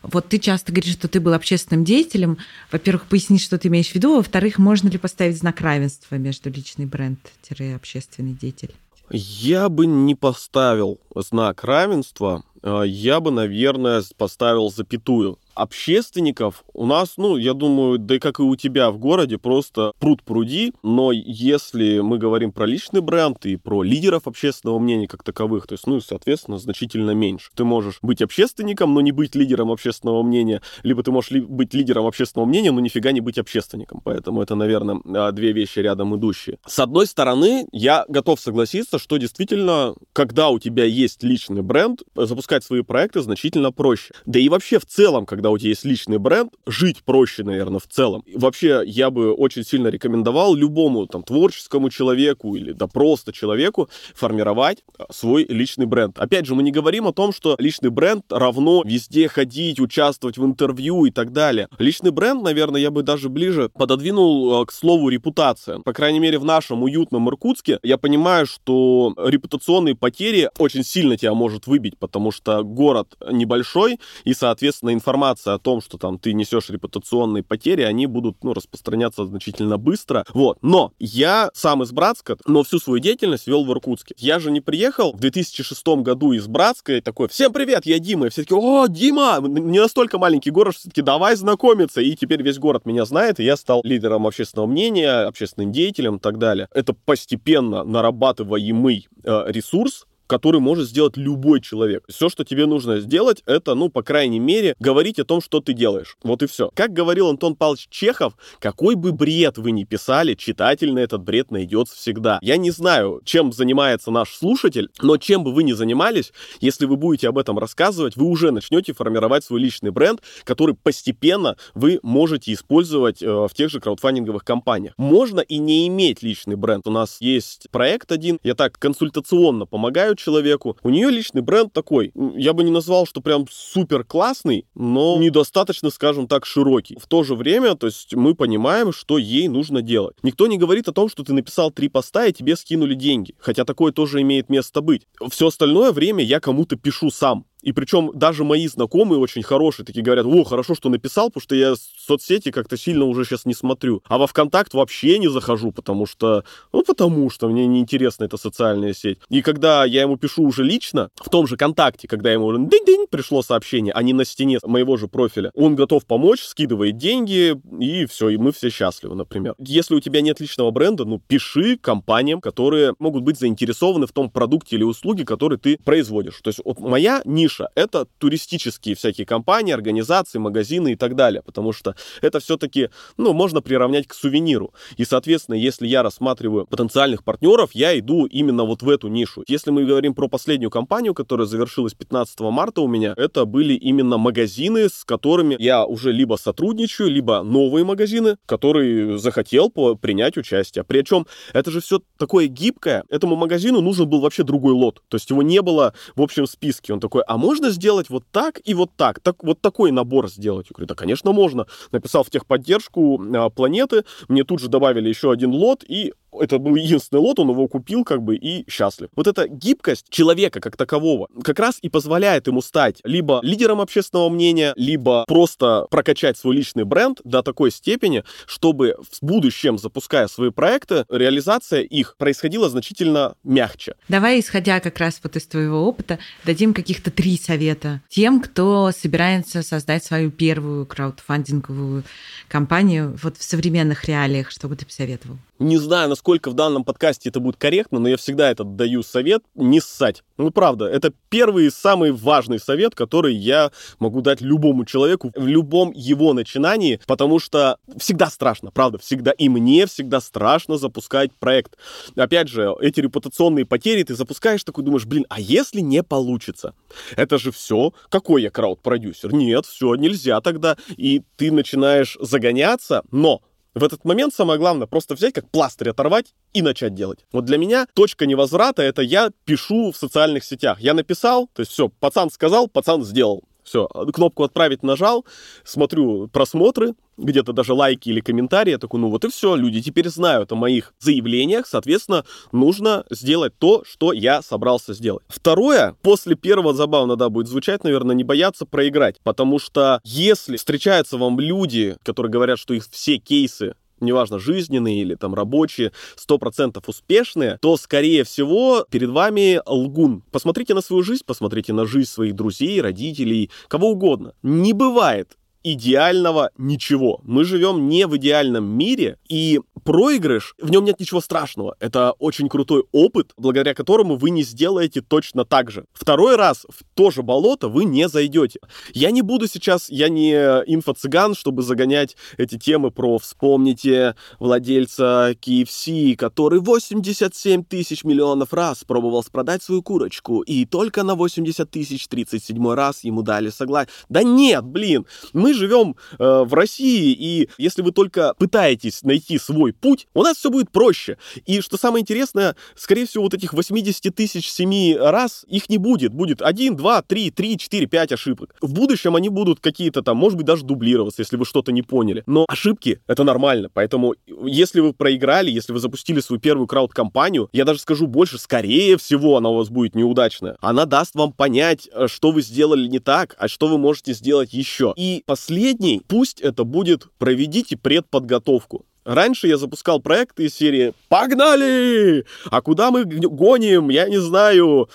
Вот 0.00 0.30
ты 0.30 0.38
часто 0.38 0.72
говоришь, 0.72 0.94
что 0.94 1.08
ты 1.08 1.20
был 1.20 1.34
общественным 1.34 1.84
деятелем. 1.84 2.38
Во-первых, 2.72 3.04
поясни, 3.04 3.38
что 3.38 3.58
ты 3.58 3.68
имеешь 3.68 3.90
в 3.90 3.94
виду. 3.96 4.16
Во-вторых, 4.16 4.56
можно 4.56 4.88
ли 4.88 4.96
поставить 4.96 5.36
знак 5.36 5.60
равенства 5.60 6.14
между 6.14 6.48
личный 6.48 6.86
бренд-общественный 6.86 8.32
деятель? 8.32 8.74
Я 9.10 9.68
бы 9.68 9.84
не 9.84 10.14
поставил 10.14 10.98
знак 11.14 11.64
равенства, 11.64 12.44
а 12.62 12.84
я 12.84 13.20
бы, 13.20 13.30
наверное, 13.30 14.02
поставил 14.16 14.70
запятую 14.70 15.38
общественников 15.54 16.64
у 16.72 16.86
нас, 16.86 17.14
ну, 17.16 17.36
я 17.36 17.54
думаю, 17.54 17.98
да 17.98 18.16
и 18.16 18.18
как 18.18 18.40
и 18.40 18.42
у 18.42 18.56
тебя 18.56 18.90
в 18.90 18.98
городе, 18.98 19.38
просто 19.38 19.92
пруд 19.98 20.22
пруди, 20.22 20.72
но 20.82 21.12
если 21.12 22.00
мы 22.00 22.18
говорим 22.18 22.52
про 22.52 22.66
личный 22.66 23.00
бренд 23.00 23.44
и 23.46 23.56
про 23.56 23.82
лидеров 23.82 24.26
общественного 24.26 24.78
мнения 24.78 25.06
как 25.06 25.22
таковых, 25.22 25.66
то 25.66 25.74
есть, 25.74 25.86
ну, 25.86 26.00
соответственно, 26.00 26.58
значительно 26.58 27.12
меньше. 27.12 27.50
Ты 27.54 27.64
можешь 27.64 27.98
быть 28.02 28.22
общественником, 28.22 28.94
но 28.94 29.00
не 29.00 29.12
быть 29.12 29.34
лидером 29.34 29.70
общественного 29.70 30.22
мнения, 30.22 30.62
либо 30.82 31.02
ты 31.02 31.10
можешь 31.10 31.30
ли 31.30 31.40
быть 31.40 31.74
лидером 31.74 32.06
общественного 32.06 32.46
мнения, 32.48 32.72
но 32.72 32.80
нифига 32.80 33.12
не 33.12 33.20
быть 33.20 33.38
общественником. 33.38 34.00
Поэтому 34.04 34.42
это, 34.42 34.54
наверное, 34.54 35.00
а, 35.06 35.32
две 35.32 35.52
вещи 35.52 35.78
рядом 35.78 36.16
идущие. 36.16 36.58
С 36.66 36.78
одной 36.78 37.06
стороны, 37.06 37.66
я 37.72 38.04
готов 38.08 38.40
согласиться, 38.40 38.98
что 38.98 39.16
действительно, 39.16 39.94
когда 40.12 40.48
у 40.50 40.58
тебя 40.58 40.84
есть 40.84 41.22
личный 41.22 41.62
бренд, 41.62 42.02
запускать 42.14 42.64
свои 42.64 42.82
проекты 42.82 43.20
значительно 43.20 43.72
проще. 43.72 44.14
Да 44.26 44.38
и 44.38 44.48
вообще 44.48 44.78
в 44.78 44.86
целом, 44.86 45.26
когда 45.26 45.43
когда 45.44 45.50
у 45.50 45.58
тебя 45.58 45.68
есть 45.68 45.84
личный 45.84 46.16
бренд, 46.16 46.54
жить 46.64 47.02
проще, 47.04 47.44
наверное, 47.44 47.78
в 47.78 47.86
целом. 47.86 48.22
И 48.24 48.34
вообще, 48.34 48.82
я 48.86 49.10
бы 49.10 49.34
очень 49.34 49.62
сильно 49.62 49.88
рекомендовал 49.88 50.54
любому 50.54 51.06
там 51.06 51.22
творческому 51.22 51.90
человеку 51.90 52.56
или 52.56 52.72
да 52.72 52.86
просто 52.86 53.30
человеку 53.30 53.90
формировать 54.14 54.78
а, 54.98 55.12
свой 55.12 55.44
личный 55.44 55.84
бренд. 55.84 56.18
Опять 56.18 56.46
же, 56.46 56.54
мы 56.54 56.62
не 56.62 56.70
говорим 56.70 57.06
о 57.06 57.12
том, 57.12 57.30
что 57.30 57.56
личный 57.58 57.90
бренд 57.90 58.24
равно 58.30 58.82
везде 58.86 59.28
ходить, 59.28 59.80
участвовать 59.80 60.38
в 60.38 60.44
интервью 60.46 61.04
и 61.04 61.10
так 61.10 61.32
далее. 61.32 61.68
Личный 61.78 62.10
бренд, 62.10 62.42
наверное, 62.42 62.80
я 62.80 62.90
бы 62.90 63.02
даже 63.02 63.28
ближе 63.28 63.68
пододвинул 63.68 64.62
а, 64.62 64.64
к 64.64 64.72
слову 64.72 65.10
репутация. 65.10 65.80
По 65.80 65.92
крайней 65.92 66.20
мере, 66.20 66.38
в 66.38 66.46
нашем 66.46 66.84
уютном 66.84 67.28
Иркутске 67.28 67.80
я 67.82 67.98
понимаю, 67.98 68.46
что 68.46 69.12
репутационные 69.18 69.94
потери 69.94 70.48
очень 70.58 70.84
сильно 70.84 71.18
тебя 71.18 71.34
может 71.34 71.66
выбить, 71.66 71.98
потому 71.98 72.30
что 72.30 72.62
город 72.62 73.14
небольшой, 73.30 74.00
и, 74.24 74.32
соответственно, 74.32 74.94
информация 74.94 75.33
информация 75.34 75.54
о 75.54 75.58
том, 75.58 75.80
что 75.80 75.98
там 75.98 76.18
ты 76.18 76.32
несешь 76.32 76.70
репутационные 76.70 77.42
потери, 77.42 77.82
они 77.82 78.06
будут 78.06 78.42
ну, 78.42 78.52
распространяться 78.52 79.26
значительно 79.26 79.78
быстро. 79.78 80.24
Вот. 80.32 80.58
Но 80.62 80.92
я 80.98 81.50
сам 81.54 81.82
из 81.82 81.92
Братска, 81.92 82.36
но 82.46 82.62
всю 82.62 82.78
свою 82.78 83.00
деятельность 83.00 83.46
вел 83.46 83.64
в 83.64 83.70
Иркутске. 83.72 84.14
Я 84.18 84.38
же 84.38 84.50
не 84.50 84.60
приехал 84.60 85.12
в 85.12 85.20
2006 85.20 85.86
году 86.02 86.32
из 86.32 86.46
Братска 86.46 86.94
и 86.94 87.00
такой, 87.00 87.28
всем 87.28 87.52
привет, 87.52 87.86
я 87.86 87.98
Дима. 87.98 88.26
И 88.26 88.30
все 88.30 88.42
таки 88.42 88.54
о, 88.54 88.86
Дима, 88.86 89.38
не 89.40 89.78
настолько 89.78 90.18
маленький 90.18 90.50
город, 90.50 90.76
все-таки 90.76 91.02
давай 91.02 91.36
знакомиться. 91.36 92.00
И 92.00 92.14
теперь 92.14 92.42
весь 92.42 92.58
город 92.58 92.86
меня 92.86 93.04
знает, 93.04 93.40
и 93.40 93.44
я 93.44 93.56
стал 93.56 93.80
лидером 93.84 94.26
общественного 94.26 94.66
мнения, 94.66 95.26
общественным 95.26 95.72
деятелем 95.72 96.16
и 96.16 96.20
так 96.20 96.38
далее. 96.38 96.68
Это 96.72 96.94
постепенно 96.94 97.84
нарабатываемый 97.84 99.08
э, 99.24 99.44
ресурс, 99.48 100.06
который 100.26 100.60
может 100.60 100.88
сделать 100.88 101.16
любой 101.16 101.60
человек. 101.60 102.04
Все, 102.08 102.28
что 102.28 102.44
тебе 102.44 102.66
нужно 102.66 103.00
сделать, 103.00 103.42
это, 103.46 103.74
ну, 103.74 103.88
по 103.88 104.02
крайней 104.02 104.40
мере, 104.40 104.74
говорить 104.78 105.18
о 105.18 105.24
том, 105.24 105.40
что 105.40 105.60
ты 105.60 105.72
делаешь. 105.72 106.16
Вот 106.22 106.42
и 106.42 106.46
все. 106.46 106.70
Как 106.74 106.92
говорил 106.92 107.28
Антон 107.28 107.56
Павлович 107.56 107.88
Чехов, 107.90 108.34
какой 108.58 108.94
бы 108.94 109.12
бред 109.12 109.58
вы 109.58 109.72
ни 109.72 109.84
писали, 109.84 110.34
читатель 110.34 110.92
на 110.92 111.00
этот 111.00 111.22
бред 111.22 111.50
найдется 111.50 111.96
всегда. 111.96 112.38
Я 112.42 112.56
не 112.56 112.70
знаю, 112.70 113.20
чем 113.24 113.52
занимается 113.52 114.10
наш 114.10 114.34
слушатель, 114.34 114.88
но 115.02 115.16
чем 115.16 115.44
бы 115.44 115.52
вы 115.52 115.62
ни 115.62 115.72
занимались, 115.72 116.32
если 116.60 116.86
вы 116.86 116.96
будете 116.96 117.28
об 117.28 117.38
этом 117.38 117.58
рассказывать, 117.58 118.16
вы 118.16 118.26
уже 118.26 118.50
начнете 118.50 118.92
формировать 118.92 119.44
свой 119.44 119.60
личный 119.60 119.90
бренд, 119.90 120.20
который 120.44 120.74
постепенно 120.74 121.56
вы 121.74 122.00
можете 122.02 122.52
использовать 122.52 123.22
э, 123.22 123.26
в 123.26 123.50
тех 123.54 123.70
же 123.70 123.80
краудфандинговых 123.80 124.44
компаниях. 124.44 124.94
Можно 124.96 125.40
и 125.40 125.58
не 125.58 125.86
иметь 125.88 126.22
личный 126.22 126.56
бренд. 126.56 126.86
У 126.86 126.90
нас 126.90 127.18
есть 127.20 127.68
проект 127.70 128.12
один, 128.12 128.38
я 128.42 128.54
так 128.54 128.78
консультационно 128.78 129.66
помогаю 129.66 130.16
человеку. 130.24 130.76
У 130.82 130.90
нее 130.90 131.10
личный 131.10 131.42
бренд 131.42 131.72
такой. 131.72 132.12
Я 132.36 132.52
бы 132.52 132.64
не 132.64 132.70
назвал, 132.70 133.06
что 133.06 133.20
прям 133.20 133.46
супер 133.50 134.04
классный, 134.04 134.66
но 134.74 135.18
недостаточно, 135.18 135.90
скажем 135.90 136.26
так, 136.26 136.46
широкий. 136.46 136.96
В 136.98 137.06
то 137.06 137.22
же 137.22 137.34
время, 137.34 137.74
то 137.74 137.86
есть 137.86 138.14
мы 138.14 138.34
понимаем, 138.34 138.92
что 138.92 139.18
ей 139.18 139.48
нужно 139.48 139.82
делать. 139.82 140.16
Никто 140.22 140.46
не 140.46 140.58
говорит 140.58 140.88
о 140.88 140.92
том, 140.92 141.08
что 141.08 141.24
ты 141.24 141.32
написал 141.32 141.70
три 141.70 141.88
поста 141.88 142.26
и 142.26 142.32
тебе 142.32 142.56
скинули 142.56 142.94
деньги. 142.94 143.34
Хотя 143.38 143.64
такое 143.64 143.92
тоже 143.92 144.20
имеет 144.22 144.48
место 144.48 144.80
быть. 144.80 145.06
Все 145.30 145.48
остальное 145.48 145.92
время 145.92 146.24
я 146.24 146.40
кому-то 146.40 146.76
пишу 146.76 147.10
сам. 147.10 147.46
И 147.64 147.72
причем 147.72 148.10
даже 148.14 148.44
мои 148.44 148.68
знакомые 148.68 149.18
очень 149.18 149.42
хорошие 149.42 149.86
такие 149.86 150.04
говорят, 150.04 150.26
о, 150.26 150.44
хорошо, 150.44 150.74
что 150.74 150.90
написал, 150.90 151.28
потому 151.30 151.42
что 151.42 151.54
я 151.54 151.74
соцсети 151.76 152.50
как-то 152.50 152.76
сильно 152.76 153.06
уже 153.06 153.24
сейчас 153.24 153.46
не 153.46 153.54
смотрю. 153.54 154.02
А 154.06 154.18
во 154.18 154.26
ВКонтакт 154.26 154.74
вообще 154.74 155.18
не 155.18 155.28
захожу, 155.28 155.72
потому 155.72 156.04
что, 156.04 156.44
ну, 156.72 156.84
потому 156.84 157.30
что 157.30 157.48
мне 157.48 157.66
неинтересна 157.66 158.24
эта 158.24 158.36
социальная 158.36 158.92
сеть. 158.92 159.18
И 159.30 159.40
когда 159.40 159.86
я 159.86 160.02
ему 160.02 160.18
пишу 160.18 160.42
уже 160.42 160.62
лично, 160.62 161.08
в 161.16 161.30
том 161.30 161.46
же 161.46 161.56
Контакте, 161.56 162.06
когда 162.06 162.30
ему 162.30 162.52
дынь-дынь 162.52 163.06
пришло 163.10 163.40
сообщение, 163.42 163.94
а 163.94 164.02
не 164.02 164.12
на 164.12 164.26
стене 164.26 164.58
моего 164.64 164.98
же 164.98 165.08
профиля, 165.08 165.50
он 165.54 165.74
готов 165.74 166.04
помочь, 166.04 166.42
скидывает 166.42 166.98
деньги, 166.98 167.58
и 167.80 168.04
все, 168.04 168.28
и 168.28 168.36
мы 168.36 168.52
все 168.52 168.68
счастливы, 168.68 169.14
например. 169.14 169.54
Если 169.58 169.94
у 169.94 170.00
тебя 170.00 170.20
нет 170.20 170.38
личного 170.38 170.70
бренда, 170.70 171.06
ну, 171.06 171.18
пиши 171.18 171.78
компаниям, 171.78 172.42
которые 172.42 172.94
могут 172.98 173.22
быть 173.22 173.38
заинтересованы 173.38 174.06
в 174.06 174.12
том 174.12 174.28
продукте 174.28 174.76
или 174.76 174.82
услуге, 174.82 175.24
который 175.24 175.56
ты 175.56 175.78
производишь. 175.82 176.40
То 176.42 176.48
есть 176.48 176.60
вот 176.62 176.78
моя 176.80 177.22
ниша 177.24 177.53
ниша— 177.54 177.68
это 177.74 178.06
туристические 178.18 178.94
всякие 178.94 179.26
компании, 179.26 179.72
организации, 179.72 180.38
магазины 180.38 180.92
и 180.92 180.96
так 180.96 181.14
далее, 181.14 181.42
потому 181.42 181.72
что 181.72 181.94
это 182.22 182.40
все-таки, 182.40 182.90
ну, 183.16 183.32
можно 183.32 183.60
приравнять 183.62 184.06
к 184.06 184.14
сувениру. 184.14 184.72
И, 184.96 185.04
соответственно, 185.04 185.56
если 185.56 185.86
я 185.86 186.02
рассматриваю 186.02 186.66
потенциальных 186.66 187.24
партнеров, 187.24 187.70
я 187.72 187.98
иду 187.98 188.26
именно 188.26 188.64
вот 188.64 188.82
в 188.82 188.88
эту 188.88 189.08
нишу. 189.08 189.44
Если 189.48 189.70
мы 189.70 189.84
говорим 189.84 190.14
про 190.14 190.28
последнюю 190.28 190.70
компанию, 190.70 191.14
которая 191.14 191.46
завершилась 191.46 191.94
15 191.94 192.40
марта 192.40 192.80
у 192.80 192.88
меня, 192.88 193.14
это 193.16 193.44
были 193.44 193.74
именно 193.74 194.18
магазины, 194.18 194.88
с 194.88 195.04
которыми 195.04 195.56
я 195.58 195.84
уже 195.84 196.12
либо 196.12 196.36
сотрудничаю, 196.36 197.10
либо 197.10 197.42
новые 197.42 197.84
магазины, 197.84 198.36
которые 198.46 199.18
захотел 199.18 199.70
принять 199.70 200.36
участие. 200.36 200.84
Причем 200.84 201.26
это 201.52 201.70
же 201.70 201.80
все 201.80 202.00
такое 202.18 202.46
гибкое. 202.46 203.04
Этому 203.08 203.36
магазину 203.36 203.80
нужен 203.80 204.08
был 204.08 204.20
вообще 204.20 204.42
другой 204.42 204.72
лот. 204.72 205.02
То 205.08 205.16
есть 205.16 205.30
его 205.30 205.42
не 205.42 205.62
было 205.62 205.94
в 206.16 206.22
общем 206.22 206.46
списке. 206.46 206.92
Он 206.92 207.00
такой, 207.00 207.22
а 207.26 207.36
можно 207.44 207.70
сделать 207.70 208.08
вот 208.10 208.24
так 208.32 208.60
и 208.64 208.74
вот 208.74 208.90
так? 208.96 209.20
так 209.20 209.44
вот 209.44 209.60
такой 209.60 209.90
набор 209.90 210.30
сделать? 210.30 210.66
Я 210.70 210.74
говорю, 210.74 210.88
да, 210.88 210.94
конечно, 210.94 211.32
можно. 211.32 211.66
Написал 211.92 212.24
в 212.24 212.30
техподдержку 212.30 213.22
а, 213.34 213.50
планеты, 213.50 214.04
мне 214.28 214.44
тут 214.44 214.60
же 214.60 214.68
добавили 214.68 215.08
еще 215.08 215.30
один 215.30 215.50
лот, 215.50 215.84
и 215.86 216.14
это 216.40 216.58
был 216.58 216.74
единственный 216.74 217.20
лот, 217.20 217.38
он 217.38 217.50
его 217.50 217.68
купил 217.68 218.04
как 218.04 218.22
бы 218.22 218.36
и 218.36 218.68
счастлив. 218.70 219.08
Вот 219.16 219.26
эта 219.26 219.48
гибкость 219.48 220.06
человека 220.08 220.60
как 220.60 220.76
такового 220.76 221.28
как 221.42 221.58
раз 221.58 221.78
и 221.82 221.88
позволяет 221.88 222.46
ему 222.46 222.62
стать 222.62 223.00
либо 223.04 223.40
лидером 223.42 223.80
общественного 223.80 224.28
мнения, 224.28 224.72
либо 224.76 225.24
просто 225.26 225.86
прокачать 225.90 226.38
свой 226.38 226.56
личный 226.56 226.84
бренд 226.84 227.20
до 227.24 227.42
такой 227.42 227.70
степени, 227.70 228.24
чтобы 228.46 228.96
в 229.10 229.24
будущем, 229.24 229.78
запуская 229.78 230.28
свои 230.28 230.50
проекты, 230.50 231.04
реализация 231.08 231.80
их 231.80 232.16
происходила 232.18 232.68
значительно 232.68 233.34
мягче. 233.44 233.94
Давай, 234.08 234.40
исходя 234.40 234.80
как 234.80 234.98
раз 234.98 235.20
вот 235.22 235.36
из 235.36 235.46
твоего 235.46 235.86
опыта, 235.86 236.18
дадим 236.44 236.74
каких-то 236.74 237.10
три 237.10 237.36
совета 237.36 238.00
тем, 238.08 238.40
кто 238.40 238.90
собирается 238.92 239.62
создать 239.62 240.04
свою 240.04 240.30
первую 240.30 240.86
краудфандинговую 240.86 242.04
компанию 242.48 243.16
вот 243.22 243.36
в 243.36 243.42
современных 243.42 244.04
реалиях, 244.04 244.50
что 244.50 244.68
бы 244.68 244.76
ты 244.76 244.86
посоветовал? 244.86 245.38
Не 245.60 245.78
знаю, 245.78 246.08
насколько 246.08 246.50
в 246.50 246.54
данном 246.54 246.84
подкасте 246.84 247.28
это 247.28 247.38
будет 247.38 247.56
корректно, 247.56 248.00
но 248.00 248.08
я 248.08 248.16
всегда 248.16 248.50
этот 248.50 248.74
даю 248.74 249.04
совет 249.04 249.44
не 249.54 249.80
ссать. 249.80 250.24
Ну, 250.36 250.50
правда, 250.50 250.86
это 250.86 251.12
первый 251.28 251.66
и 251.66 251.70
самый 251.70 252.10
важный 252.10 252.58
совет, 252.58 252.96
который 252.96 253.36
я 253.36 253.70
могу 254.00 254.20
дать 254.20 254.40
любому 254.40 254.84
человеку 254.84 255.30
в 255.36 255.46
любом 255.46 255.92
его 255.92 256.32
начинании, 256.32 257.00
потому 257.06 257.38
что 257.38 257.78
всегда 257.98 258.30
страшно, 258.30 258.72
правда, 258.72 258.98
всегда. 258.98 259.30
И 259.30 259.48
мне 259.48 259.86
всегда 259.86 260.20
страшно 260.20 260.76
запускать 260.76 261.32
проект. 261.32 261.76
Опять 262.16 262.48
же, 262.48 262.74
эти 262.80 262.98
репутационные 262.98 263.64
потери 263.64 264.02
ты 264.02 264.16
запускаешь, 264.16 264.64
такой 264.64 264.82
думаешь, 264.82 265.06
блин, 265.06 265.24
а 265.28 265.40
если 265.40 265.80
не 265.80 266.02
получится? 266.02 266.74
Это 267.14 267.38
же 267.38 267.52
все. 267.52 267.92
Какой 268.08 268.42
я 268.42 268.50
крауд-продюсер? 268.50 269.32
Нет, 269.32 269.66
все, 269.66 269.94
нельзя 269.94 270.40
тогда. 270.40 270.76
И 270.96 271.22
ты 271.36 271.52
начинаешь 271.52 272.16
загоняться, 272.20 273.02
но 273.12 273.40
в 273.74 273.82
этот 273.82 274.04
момент 274.04 274.34
самое 274.34 274.58
главное 274.58 274.86
просто 274.86 275.14
взять, 275.14 275.34
как 275.34 275.50
пластырь 275.50 275.90
оторвать 275.90 276.34
и 276.52 276.62
начать 276.62 276.94
делать. 276.94 277.24
Вот 277.32 277.44
для 277.44 277.58
меня 277.58 277.86
точка 277.94 278.26
невозврата 278.26 278.82
это 278.82 279.02
я 279.02 279.30
пишу 279.44 279.92
в 279.92 279.96
социальных 279.96 280.44
сетях. 280.44 280.80
Я 280.80 280.94
написал, 280.94 281.48
то 281.52 281.60
есть 281.60 281.72
все, 281.72 281.88
пацан 281.88 282.30
сказал, 282.30 282.68
пацан 282.68 283.02
сделал. 283.04 283.42
Все, 283.64 283.88
кнопку 283.88 284.44
«Отправить» 284.44 284.82
нажал, 284.82 285.24
смотрю 285.64 286.28
просмотры, 286.28 286.94
где-то 287.16 287.52
даже 287.52 287.74
лайки 287.74 288.08
или 288.08 288.20
комментарии, 288.20 288.72
я 288.72 288.78
такой, 288.78 289.00
ну 289.00 289.10
вот 289.10 289.24
и 289.24 289.30
все, 289.30 289.54
люди 289.54 289.82
теперь 289.82 290.08
знают 290.08 290.52
о 290.52 290.56
моих 290.56 290.94
заявлениях, 290.98 291.66
соответственно, 291.66 292.24
нужно 292.52 293.04
сделать 293.10 293.52
то, 293.58 293.84
что 293.86 294.12
я 294.12 294.42
собрался 294.42 294.94
сделать. 294.94 295.24
Второе, 295.28 295.96
после 296.02 296.34
первого 296.34 296.74
забавно, 296.74 297.16
да, 297.16 297.28
будет 297.28 297.48
звучать, 297.48 297.84
наверное, 297.84 298.14
не 298.14 298.24
бояться 298.24 298.66
проиграть, 298.66 299.16
потому 299.22 299.58
что 299.58 300.00
если 300.04 300.56
встречаются 300.56 301.18
вам 301.18 301.40
люди, 301.40 301.96
которые 302.02 302.30
говорят, 302.30 302.58
что 302.58 302.74
их 302.74 302.84
все 302.90 303.18
кейсы 303.18 303.74
неважно, 304.00 304.38
жизненные 304.38 305.00
или 305.00 305.14
там 305.14 305.34
рабочие, 305.34 305.92
100% 306.16 306.82
успешные, 306.86 307.58
то, 307.60 307.76
скорее 307.76 308.24
всего, 308.24 308.86
перед 308.90 309.10
вами 309.10 309.60
лгун. 309.66 310.22
Посмотрите 310.30 310.74
на 310.74 310.80
свою 310.80 311.02
жизнь, 311.02 311.22
посмотрите 311.26 311.72
на 311.72 311.86
жизнь 311.86 312.10
своих 312.10 312.34
друзей, 312.34 312.80
родителей, 312.80 313.50
кого 313.68 313.90
угодно. 313.90 314.34
Не 314.42 314.72
бывает 314.72 315.36
идеального 315.64 316.50
ничего. 316.58 317.20
Мы 317.24 317.44
живем 317.44 317.88
не 317.88 318.06
в 318.06 318.16
идеальном 318.16 318.64
мире, 318.64 319.18
и 319.28 319.60
проигрыш, 319.82 320.54
в 320.60 320.70
нем 320.70 320.84
нет 320.84 321.00
ничего 321.00 321.20
страшного. 321.20 321.76
Это 321.80 322.12
очень 322.12 322.48
крутой 322.48 322.84
опыт, 322.92 323.32
благодаря 323.36 323.74
которому 323.74 324.16
вы 324.16 324.30
не 324.30 324.42
сделаете 324.42 325.00
точно 325.00 325.44
так 325.44 325.70
же. 325.70 325.86
Второй 325.92 326.36
раз 326.36 326.66
в 326.68 326.84
то 326.94 327.10
же 327.10 327.22
болото 327.22 327.68
вы 327.68 327.84
не 327.84 328.08
зайдете. 328.08 328.60
Я 328.92 329.10
не 329.10 329.22
буду 329.22 329.46
сейчас, 329.48 329.88
я 329.88 330.08
не 330.08 330.32
инфо-цыган, 330.32 331.34
чтобы 331.34 331.62
загонять 331.62 332.16
эти 332.36 332.58
темы 332.58 332.90
про 332.90 333.18
«вспомните 333.18 334.16
владельца 334.38 335.34
KFC, 335.40 336.14
который 336.16 336.60
87 336.60 337.64
тысяч 337.64 338.04
миллионов 338.04 338.52
раз 338.52 338.84
пробовал 338.84 339.24
продать 339.32 339.62
свою 339.62 339.82
курочку, 339.82 340.42
и 340.42 340.66
только 340.66 341.02
на 341.02 341.14
80 341.14 341.70
тысяч 341.70 342.06
37 342.08 342.74
раз 342.74 343.04
ему 343.04 343.22
дали 343.22 343.48
согласие». 343.48 343.92
Да 344.10 344.22
нет, 344.22 344.64
блин, 344.64 345.06
мы 345.32 345.53
живем 345.54 345.96
э, 346.18 346.42
в 346.44 346.52
России, 346.54 347.12
и 347.12 347.48
если 347.58 347.82
вы 347.82 347.92
только 347.92 348.34
пытаетесь 348.38 349.02
найти 349.02 349.38
свой 349.38 349.72
путь, 349.72 350.06
у 350.14 350.22
нас 350.22 350.36
все 350.36 350.50
будет 350.50 350.70
проще. 350.70 351.18
И 351.46 351.60
что 351.60 351.76
самое 351.76 352.02
интересное, 352.02 352.56
скорее 352.76 353.06
всего, 353.06 353.24
вот 353.24 353.34
этих 353.34 353.52
80 353.52 354.14
тысяч 354.14 354.50
семи 354.50 354.96
раз 354.98 355.44
их 355.48 355.68
не 355.68 355.78
будет. 355.78 356.12
Будет 356.12 356.42
1, 356.42 356.76
2, 356.76 357.02
3, 357.02 357.30
3, 357.30 357.58
4, 357.58 357.86
5 357.86 358.12
ошибок. 358.12 358.54
В 358.60 358.72
будущем 358.72 359.16
они 359.16 359.28
будут 359.28 359.60
какие-то 359.60 360.02
там, 360.02 360.16
может 360.16 360.36
быть, 360.36 360.46
даже 360.46 360.64
дублироваться, 360.64 361.22
если 361.22 361.36
вы 361.36 361.44
что-то 361.44 361.72
не 361.72 361.82
поняли. 361.82 362.22
Но 362.26 362.44
ошибки— 362.48 363.00
это 363.06 363.24
нормально. 363.24 363.70
Поэтому 363.72 364.14
если 364.26 364.80
вы 364.80 364.92
проиграли, 364.92 365.50
если 365.50 365.72
вы 365.72 365.78
запустили 365.78 366.20
свою 366.20 366.40
первую 366.40 366.66
крауд-компанию, 366.66 367.48
я 367.52 367.64
даже 367.64 367.80
скажу 367.80 368.06
больше, 368.06 368.38
скорее 368.38 368.96
всего, 368.96 369.36
она 369.36 369.50
у 369.50 369.56
вас 369.56 369.68
будет 369.68 369.94
неудачная. 369.94 370.56
Она 370.60 370.86
даст 370.86 371.14
вам 371.14 371.32
понять, 371.32 371.88
э, 371.92 372.06
что 372.08 372.30
вы 372.30 372.42
сделали 372.42 372.86
не 372.88 372.98
так, 372.98 373.34
а 373.38 373.48
что 373.48 373.68
вы 373.68 373.78
можете 373.78 374.12
сделать 374.12 374.52
еще. 374.52 374.92
И 374.96 375.22
по 375.26 375.36
последний, 375.44 376.00
пусть 376.08 376.40
это 376.40 376.64
будет 376.64 377.06
проведите 377.18 377.76
предподготовку. 377.76 378.86
Раньше 379.04 379.46
я 379.46 379.58
запускал 379.58 380.00
проекты 380.00 380.44
из 380.46 380.54
серии 380.54 380.94
«Погнали!» 381.08 382.24
А 382.46 382.62
куда 382.62 382.90
мы 382.90 383.04
гоним? 383.04 383.90
Я 383.90 384.08
не 384.08 384.18
знаю 384.18 384.88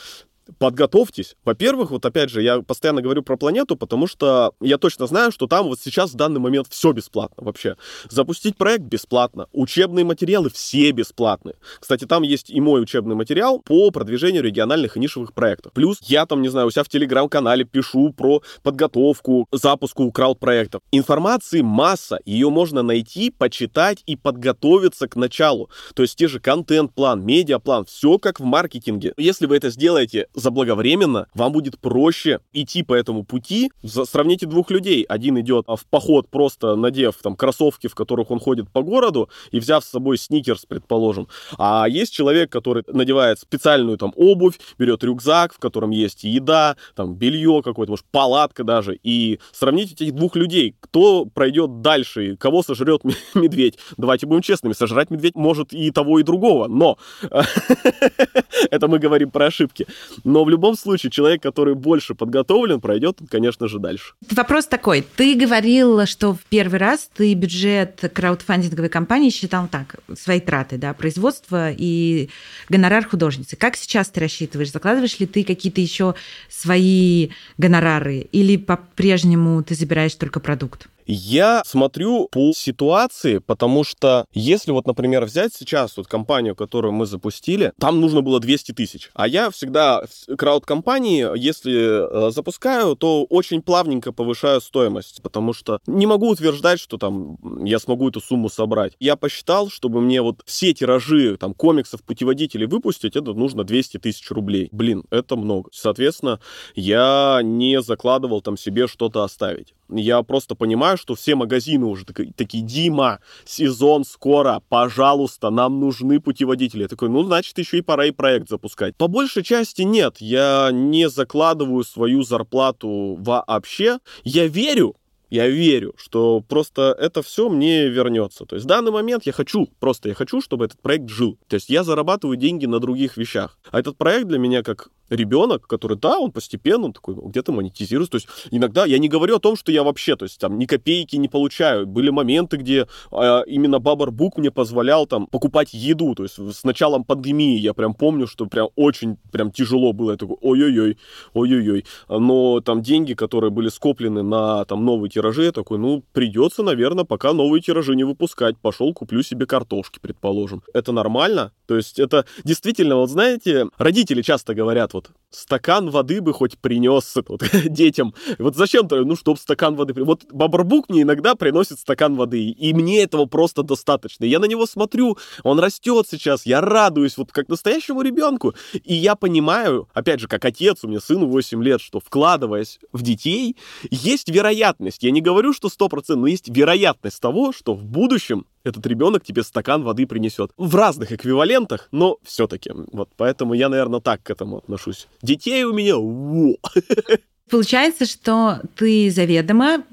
подготовьтесь. 0.57 1.35
Во-первых, 1.45 1.91
вот 1.91 2.05
опять 2.05 2.29
же, 2.29 2.41
я 2.41 2.61
постоянно 2.61 3.01
говорю 3.01 3.23
про 3.23 3.37
планету, 3.37 3.75
потому 3.75 4.07
что 4.07 4.53
я 4.61 4.77
точно 4.77 5.07
знаю, 5.07 5.31
что 5.31 5.47
там 5.47 5.67
вот 5.67 5.79
сейчас 5.79 6.11
в 6.11 6.15
данный 6.15 6.39
момент 6.39 6.67
все 6.69 6.91
бесплатно 6.91 7.43
вообще. 7.43 7.75
Запустить 8.09 8.57
проект 8.57 8.83
бесплатно, 8.83 9.47
учебные 9.51 10.05
материалы 10.05 10.49
все 10.49 10.91
бесплатные. 10.91 11.55
Кстати, 11.79 12.05
там 12.05 12.23
есть 12.23 12.49
и 12.49 12.59
мой 12.61 12.81
учебный 12.81 13.15
материал 13.15 13.59
по 13.59 13.91
продвижению 13.91 14.43
региональных 14.43 14.97
и 14.97 14.99
нишевых 14.99 15.33
проектов. 15.33 15.73
Плюс 15.73 15.99
я 16.03 16.25
там, 16.25 16.41
не 16.41 16.49
знаю, 16.49 16.67
у 16.67 16.71
себя 16.71 16.83
в 16.83 16.89
телеграм-канале 16.89 17.65
пишу 17.65 18.13
про 18.13 18.41
подготовку, 18.63 19.47
запуску 19.51 20.11
крауд-проектов. 20.11 20.81
Информации 20.91 21.61
масса, 21.61 22.19
ее 22.25 22.49
можно 22.49 22.81
найти, 22.81 23.29
почитать 23.29 24.03
и 24.05 24.15
подготовиться 24.15 25.07
к 25.07 25.15
началу. 25.15 25.69
То 25.93 26.03
есть 26.03 26.15
те 26.15 26.27
же 26.27 26.39
контент-план, 26.39 27.23
медиаплан, 27.25 27.85
все 27.85 28.17
как 28.17 28.39
в 28.39 28.43
маркетинге. 28.43 29.13
Если 29.17 29.45
вы 29.45 29.57
это 29.57 29.69
сделаете 29.69 30.27
заблаговременно, 30.39 31.27
вам 31.33 31.51
будет 31.51 31.79
проще 31.79 32.39
идти 32.53 32.83
по 32.83 32.93
этому 32.93 33.23
пути. 33.23 33.71
Сравните 33.83 34.45
двух 34.45 34.71
людей. 34.71 35.03
Один 35.03 35.39
идет 35.39 35.65
в 35.67 35.85
поход, 35.89 36.29
просто 36.29 36.75
надев 36.75 37.15
там 37.21 37.35
кроссовки, 37.35 37.87
в 37.87 37.95
которых 37.95 38.31
он 38.31 38.39
ходит 38.39 38.69
по 38.69 38.81
городу, 38.81 39.29
и 39.51 39.59
взяв 39.59 39.83
с 39.83 39.89
собой 39.89 40.17
сникерс, 40.17 40.65
предположим. 40.65 41.27
А 41.57 41.87
есть 41.87 42.13
человек, 42.13 42.51
который 42.51 42.83
надевает 42.87 43.39
специальную 43.39 43.97
там 43.97 44.13
обувь, 44.15 44.59
берет 44.77 45.03
рюкзак, 45.03 45.53
в 45.53 45.59
котором 45.59 45.91
есть 45.91 46.23
еда, 46.23 46.75
там 46.95 47.15
белье 47.15 47.61
какое-то, 47.63 47.91
может, 47.91 48.05
палатка 48.11 48.63
даже. 48.63 48.99
И 49.03 49.39
сравните 49.51 49.93
этих 49.93 50.13
двух 50.13 50.35
людей. 50.35 50.75
Кто 50.79 51.25
пройдет 51.25 51.81
дальше, 51.81 52.35
кого 52.37 52.63
сожрет 52.63 53.01
медведь? 53.33 53.77
Давайте 53.97 54.25
будем 54.25 54.41
честными, 54.41 54.73
сожрать 54.73 55.09
медведь 55.09 55.35
может 55.35 55.73
и 55.73 55.91
того, 55.91 56.19
и 56.19 56.23
другого, 56.23 56.67
но 56.67 56.97
это 58.71 58.87
мы 58.87 58.99
говорим 58.99 59.31
про 59.31 59.47
ошибки. 59.47 59.87
Но 60.29 60.43
в 60.43 60.49
любом 60.49 60.75
случае 60.75 61.09
человек, 61.09 61.41
который 61.41 61.73
больше 61.73 62.13
подготовлен, 62.13 62.79
пройдет, 62.79 63.17
конечно 63.31 63.67
же, 63.67 63.79
дальше. 63.79 64.13
Вопрос 64.29 64.67
такой. 64.67 65.03
Ты 65.15 65.33
говорил, 65.33 66.05
что 66.05 66.33
в 66.35 66.41
первый 66.49 66.77
раз 66.77 67.09
ты 67.15 67.33
бюджет 67.33 68.11
краудфандинговой 68.13 68.89
компании 68.89 69.31
считал 69.31 69.67
так, 69.67 69.95
свои 70.15 70.39
траты, 70.39 70.77
да, 70.77 70.93
производство 70.93 71.71
и 71.71 72.29
гонорар 72.69 73.05
художницы. 73.05 73.55
Как 73.55 73.75
сейчас 73.75 74.09
ты 74.09 74.19
рассчитываешь? 74.19 74.71
Закладываешь 74.71 75.19
ли 75.19 75.25
ты 75.25 75.43
какие-то 75.43 75.81
еще 75.81 76.13
свои 76.47 77.29
гонорары 77.57 78.27
или 78.31 78.55
по-прежнему 78.55 79.63
ты 79.63 79.73
забираешь 79.73 80.13
только 80.13 80.39
продукт? 80.39 80.89
Я 81.11 81.63
смотрю 81.65 82.27
по 82.31 82.51
ситуации, 82.53 83.39
потому 83.39 83.83
что 83.83 84.25
если 84.31 84.71
вот, 84.71 84.85
например, 84.85 85.25
взять 85.25 85.51
сейчас 85.55 85.97
вот 85.97 86.05
компанию, 86.05 86.55
которую 86.55 86.93
мы 86.93 87.07
запустили, 87.07 87.73
там 87.79 87.99
нужно 87.99 88.21
было 88.21 88.39
200 88.39 88.73
тысяч. 88.73 89.09
А 89.15 89.27
я 89.27 89.49
всегда 89.49 90.03
крауд-компании, 90.37 91.35
если 91.35 92.27
э, 92.27 92.29
запускаю, 92.29 92.95
то 92.95 93.23
очень 93.23 93.63
плавненько 93.63 94.11
повышаю 94.11 94.61
стоимость, 94.61 95.23
потому 95.23 95.51
что 95.51 95.79
не 95.87 96.05
могу 96.05 96.29
утверждать, 96.29 96.79
что 96.79 96.97
там 96.99 97.39
я 97.65 97.79
смогу 97.79 98.09
эту 98.09 98.21
сумму 98.21 98.47
собрать. 98.47 98.93
Я 98.99 99.15
посчитал, 99.15 99.71
чтобы 99.71 100.01
мне 100.01 100.21
вот 100.21 100.43
все 100.45 100.75
тиражи 100.75 101.37
там 101.37 101.55
комиксов, 101.55 102.03
путеводителей 102.03 102.67
выпустить, 102.67 103.15
это 103.15 103.33
нужно 103.33 103.63
200 103.63 103.97
тысяч 103.97 104.29
рублей. 104.29 104.69
Блин, 104.71 105.05
это 105.09 105.35
много. 105.35 105.71
Соответственно, 105.73 106.39
я 106.75 107.39
не 107.41 107.81
закладывал 107.81 108.41
там 108.41 108.57
себе 108.57 108.85
что-то 108.85 109.23
оставить. 109.23 109.73
Я 109.89 110.21
просто 110.21 110.53
понимаю, 110.53 110.98
что 110.99 111.15
все 111.15 111.35
магазины 111.35 111.85
уже 111.85 112.05
такие, 112.05 112.63
Дима, 112.63 113.19
сезон 113.45 114.03
скоро, 114.03 114.61
пожалуйста, 114.69 115.49
нам 115.49 115.79
нужны 115.79 116.19
путеводители. 116.19 116.83
Я 116.83 116.87
такой, 116.87 117.09
ну, 117.09 117.23
значит, 117.23 117.57
еще 117.57 117.79
и 117.79 117.81
пора 117.81 118.05
и 118.05 118.11
проект 118.11 118.49
запускать. 118.49 118.95
По 118.95 119.07
большей 119.07 119.43
части 119.43 119.81
нет, 119.81 120.17
я 120.19 120.69
не 120.71 121.09
закладываю 121.09 121.83
свою 121.83 122.23
зарплату 122.23 123.17
вообще. 123.19 123.99
Я 124.23 124.47
верю, 124.47 124.95
я 125.29 125.47
верю, 125.47 125.93
что 125.97 126.41
просто 126.41 126.95
это 126.99 127.21
все 127.21 127.49
мне 127.49 127.87
вернется. 127.87 128.45
То 128.45 128.55
есть 128.55 128.65
в 128.65 128.67
данный 128.67 128.91
момент 128.91 129.25
я 129.25 129.31
хочу, 129.31 129.67
просто 129.79 130.09
я 130.09 130.15
хочу, 130.15 130.41
чтобы 130.41 130.65
этот 130.65 130.81
проект 130.81 131.09
жил. 131.09 131.37
То 131.47 131.55
есть 131.55 131.69
я 131.69 131.83
зарабатываю 131.83 132.37
деньги 132.37 132.65
на 132.65 132.79
других 132.79 133.17
вещах. 133.17 133.57
А 133.71 133.79
этот 133.79 133.97
проект 133.97 134.27
для 134.27 134.39
меня 134.39 134.63
как 134.63 134.89
ребенок, 135.09 135.67
который, 135.67 135.97
да, 135.97 136.19
он 136.19 136.31
постепенно 136.31 136.85
он 136.85 136.93
такой, 136.93 137.15
где-то 137.15 137.51
монетизируется. 137.51 138.11
То 138.11 138.17
есть 138.17 138.27
иногда 138.51 138.85
я 138.85 138.97
не 138.99 139.09
говорю 139.09 139.35
о 139.35 139.39
том, 139.39 139.55
что 139.55 139.71
я 139.71 139.83
вообще, 139.83 140.15
то 140.15 140.25
есть 140.25 140.39
там 140.39 140.57
ни 140.57 140.65
копейки 140.65 141.15
не 141.15 141.27
получаю. 141.27 141.85
Были 141.85 142.09
моменты, 142.09 142.57
где 142.57 142.87
а, 143.11 143.41
именно 143.41 143.79
Бабарбук 143.79 144.37
мне 144.37 144.51
позволял 144.51 145.05
там 145.05 145.27
покупать 145.27 145.73
еду. 145.73 146.15
То 146.15 146.23
есть 146.23 146.35
с 146.37 146.63
началом 146.63 147.03
пандемии 147.03 147.57
я 147.59 147.73
прям 147.73 147.93
помню, 147.93 148.27
что 148.27 148.45
прям 148.45 148.69
очень 148.75 149.17
прям 149.31 149.51
тяжело 149.51 149.93
было. 149.93 150.11
Я 150.11 150.17
такой, 150.17 150.37
ой-ой-ой, 150.41 150.97
ой-ой-ой. 151.33 151.85
Но 152.09 152.61
там 152.61 152.81
деньги, 152.81 153.13
которые 153.13 153.51
были 153.51 153.69
скоплены 153.69 154.23
на 154.23 154.65
там 154.65 154.85
новые 154.85 155.09
тиражи, 155.09 155.45
я 155.45 155.51
такой, 155.51 155.77
ну, 155.77 156.03
придется, 156.13 156.63
наверное, 156.63 157.05
пока 157.05 157.33
новые 157.33 157.61
тиражи 157.61 157.95
не 157.95 158.03
выпускать. 158.03 158.57
Пошел, 158.57 158.93
куплю 158.93 159.23
себе 159.23 159.45
картошки, 159.45 159.99
предположим. 160.01 160.63
Это 160.73 160.91
нормально? 160.91 161.51
То 161.67 161.75
есть 161.75 161.99
это 161.99 162.25
действительно, 162.43 162.95
вот 162.95 163.09
знаете, 163.09 163.67
родители 163.77 164.21
часто 164.21 164.53
говорят, 164.53 164.93
вот 164.93 164.98
стакан 165.31 165.89
воды 165.89 166.21
бы 166.21 166.33
хоть 166.33 166.57
принес 166.57 167.15
вот, 167.27 167.43
детям. 167.65 168.13
Вот 168.37 168.55
зачем-то, 168.55 169.03
ну, 169.05 169.15
чтобы 169.15 169.39
стакан 169.39 169.75
воды... 169.75 169.93
Вот 170.03 170.25
Бабарбук 170.31 170.89
мне 170.89 171.03
иногда 171.03 171.35
приносит 171.35 171.79
стакан 171.79 172.15
воды, 172.15 172.49
и 172.49 172.73
мне 172.73 173.03
этого 173.03 173.25
просто 173.25 173.63
достаточно. 173.63 174.25
Я 174.25 174.39
на 174.39 174.45
него 174.45 174.65
смотрю, 174.65 175.17
он 175.43 175.59
растет 175.59 176.07
сейчас, 176.09 176.45
я 176.45 176.61
радуюсь, 176.61 177.17
вот 177.17 177.31
как 177.31 177.47
настоящему 177.47 178.01
ребенку. 178.01 178.55
И 178.83 178.93
я 178.95 179.15
понимаю, 179.15 179.87
опять 179.93 180.19
же, 180.19 180.27
как 180.27 180.45
отец, 180.45 180.83
у 180.83 180.87
меня 180.87 180.99
сыну 180.99 181.27
8 181.27 181.63
лет, 181.63 181.81
что 181.81 181.99
вкладываясь 181.99 182.79
в 182.91 183.01
детей, 183.01 183.55
есть 183.91 184.29
вероятность, 184.29 185.03
я 185.03 185.11
не 185.11 185.21
говорю, 185.21 185.53
что 185.53 185.67
100%, 185.67 186.15
но 186.15 186.27
есть 186.27 186.49
вероятность 186.49 187.21
того, 187.21 187.51
что 187.51 187.73
в 187.73 187.83
будущем 187.83 188.45
этот 188.63 188.85
ребенок 188.85 189.23
тебе 189.23 189.43
стакан 189.43 189.83
воды 189.83 190.05
принесет. 190.05 190.51
В 190.57 190.75
разных 190.75 191.11
эквивалентах, 191.11 191.87
но 191.91 192.17
все-таки. 192.23 192.71
Вот 192.91 193.09
поэтому 193.15 193.53
я, 193.53 193.69
наверное, 193.69 193.99
так 193.99 194.23
к 194.23 194.29
этому 194.29 194.57
отношусь. 194.57 195.07
Детей 195.21 195.63
у 195.63 195.73
меня... 195.73 195.97
Во! 195.97 196.55
Получается, 197.49 198.05
что 198.05 198.61
ты 198.75 199.09
заведомо 199.09 199.83